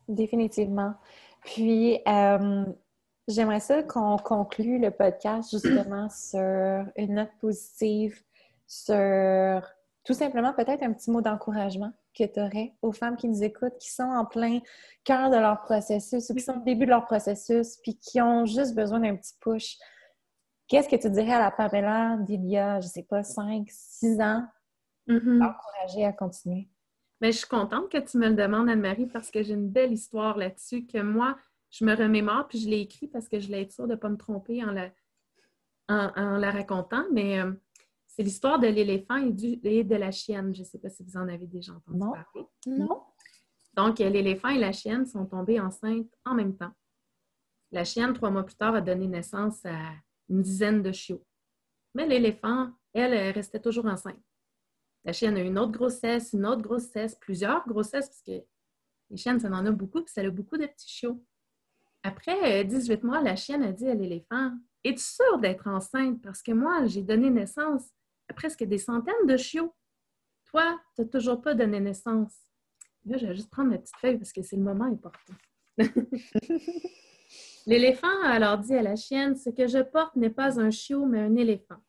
[0.08, 0.94] Définitivement.
[1.42, 2.64] Puis, euh,
[3.28, 8.20] j'aimerais ça qu'on conclue le podcast justement sur une note positive,
[8.66, 9.62] sur
[10.04, 13.76] tout simplement peut-être un petit mot d'encouragement que tu aurais aux femmes qui nous écoutent,
[13.78, 14.60] qui sont en plein
[15.04, 18.46] cœur de leur processus ou qui sont au début de leur processus, puis qui ont
[18.46, 19.76] juste besoin d'un petit push.
[20.66, 24.20] Qu'est-ce que tu dirais à la Pamela d'il y a, je sais pas, 5, 6
[24.20, 24.44] ans,
[25.06, 26.68] mm encourager à continuer?
[27.20, 29.92] Mais je suis contente que tu me le demandes, Anne-Marie, parce que j'ai une belle
[29.92, 31.36] histoire là-dessus que moi,
[31.70, 33.98] je me remémore, puis je l'ai écrit parce que je l'ai été sûre de ne
[33.98, 34.90] pas me tromper en la,
[35.88, 37.04] en, la racontant.
[37.12, 37.52] Mais euh,
[38.06, 40.54] c'est l'histoire de l'éléphant et, de la chienne.
[40.54, 42.48] Je ne sais pas si vous en avez déjà entendu parler.
[42.66, 43.02] Non.
[43.74, 46.72] Donc, l'éléphant et la chienne sont tombés enceintes en même temps.
[47.70, 49.76] La chienne, trois mois plus tard, a donné naissance à
[50.28, 51.24] une dizaine de chiots.
[51.94, 54.20] Mais l'éléphant, elle, elle restait toujours enceinte.
[55.04, 58.44] La chienne a une autre grossesse, une autre grossesse, plusieurs grossesses, parce que
[59.10, 61.24] les chiennes, ça en a beaucoup, puis ça a beaucoup de petits chiots.
[62.02, 64.52] Après 18 euh, mois, la chienne a dit à l'éléphant
[64.84, 66.22] Es-tu sûre d'être enceinte?
[66.22, 67.84] Parce que moi, j'ai donné naissance
[68.36, 69.74] presque des centaines de chiots.
[70.46, 72.34] Toi, tu n'as toujours pas donné naissance.
[73.04, 75.34] Là, je vais juste prendre ma petite feuille parce que c'est le moment important.
[77.66, 81.04] L'éléphant a alors dit à la chienne, ce que je porte n'est pas un chiot,
[81.04, 81.82] mais un éléphant.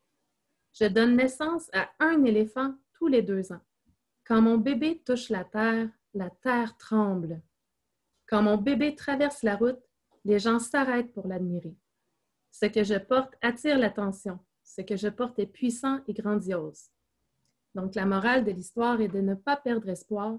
[0.74, 3.62] Je donne naissance à un éléphant tous les deux ans.
[4.26, 7.41] Quand mon bébé touche la terre, la terre tremble.
[8.28, 9.80] Quand mon bébé traverse la route,
[10.26, 11.76] les gens s'arrêtent pour l'admirer.
[12.52, 14.40] Ce que je porte attire l'attention
[14.70, 16.90] ce que je porte est puissant et grandiose.
[17.74, 20.38] Donc, la morale de l'histoire est de ne pas perdre espoir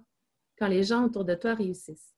[0.57, 2.15] quand les gens autour de toi réussissent.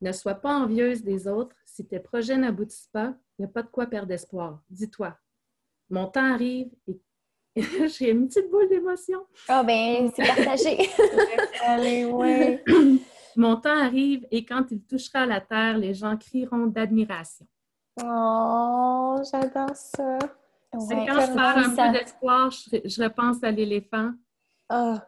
[0.00, 1.54] Ne sois pas envieuse des autres.
[1.66, 4.62] Si tes projets n'aboutissent pas, il n'y a pas de quoi perdre espoir.
[4.70, 5.16] Dis-toi,
[5.90, 6.98] mon temps arrive et
[7.88, 9.26] j'ai une petite boule d'émotion.
[9.48, 10.88] Ah oh, ben, c'est partagé.
[11.66, 12.64] Allez, ouais.
[13.36, 17.46] Mon temps arrive et quand il touchera la terre, les gens crieront d'admiration.
[18.02, 20.18] Oh, j'adore ça.
[20.78, 24.12] C'est quand je perds un peu d'espoir, je, repense à l'éléphant.
[24.68, 25.06] Ah.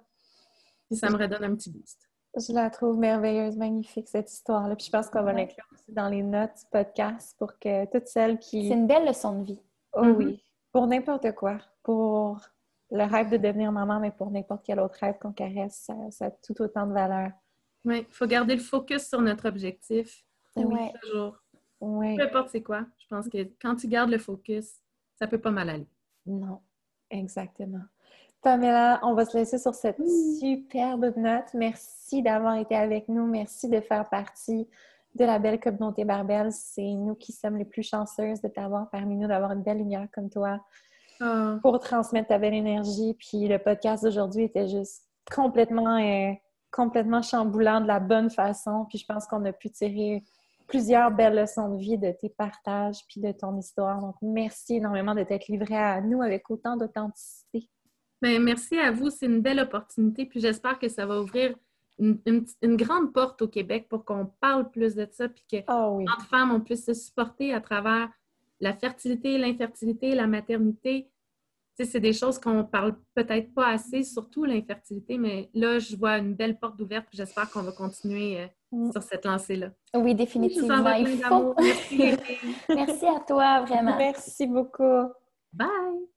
[0.90, 2.08] Et ça me redonne un petit boost.
[2.36, 4.76] Je la trouve merveilleuse, magnifique, cette histoire-là.
[4.76, 8.08] Puis je pense qu'on va l'inclure aussi dans les notes du podcast pour que toutes
[8.08, 8.68] celles qui.
[8.68, 9.62] C'est une belle leçon de vie.
[9.92, 10.24] Oh oui.
[10.24, 10.40] Mm-hmm.
[10.72, 11.58] Pour n'importe quoi.
[11.82, 12.40] Pour
[12.90, 16.30] le rêve de devenir maman, mais pour n'importe quel autre rêve qu'on caresse, ça, a
[16.30, 17.30] tout autant de valeur.
[17.84, 20.24] Oui, il faut garder le focus sur notre objectif.
[20.56, 20.90] Oui.
[21.02, 21.38] Toujours.
[21.80, 22.86] Peu importe c'est quoi.
[22.98, 24.76] Je pense que quand tu gardes le focus,
[25.18, 25.88] ça peut pas mal aller.
[26.26, 26.60] Non,
[27.10, 27.82] exactement.
[28.42, 30.00] Pamela, on va se laisser sur cette
[30.38, 31.54] superbe note.
[31.54, 33.26] Merci d'avoir été avec nous.
[33.26, 34.68] Merci de faire partie
[35.14, 36.52] de la belle communauté Barbelle.
[36.52, 40.08] C'est nous qui sommes les plus chanceuses de t'avoir parmi nous, d'avoir une belle lumière
[40.12, 40.60] comme toi
[41.20, 41.58] ah.
[41.62, 43.14] pour transmettre ta belle énergie.
[43.14, 45.04] Puis le podcast d'aujourd'hui était juste
[45.34, 46.32] complètement, euh,
[46.74, 48.84] complètement chamboulant de la bonne façon.
[48.88, 50.24] Puis je pense qu'on a pu tirer
[50.66, 54.00] plusieurs belles leçons de vie de tes partages puis de ton histoire.
[54.00, 57.68] Donc, merci énormément de t'être livré à nous avec autant d'authenticité.
[58.20, 59.10] Bien, merci à vous.
[59.10, 60.26] C'est une belle opportunité.
[60.26, 61.54] Puis j'espère que ça va ouvrir
[61.98, 66.06] une, grande porte au Québec pour qu'on parle plus de ça puis que oh oui.
[66.28, 68.08] femmes, on puisse se supporter à travers
[68.58, 71.08] la fertilité, l'infertilité, la maternité,
[71.82, 76.34] c'est des choses qu'on parle peut-être pas assez, surtout l'infertilité, mais là, je vois une
[76.34, 78.92] belle porte ouverte j'espère qu'on va continuer euh, mm.
[78.92, 79.70] sur cette lancée-là.
[79.94, 80.82] Oui, définitivement.
[80.82, 81.98] Merci.
[82.68, 83.96] Merci à toi, vraiment.
[83.96, 85.12] Merci beaucoup.
[85.52, 86.13] Bye!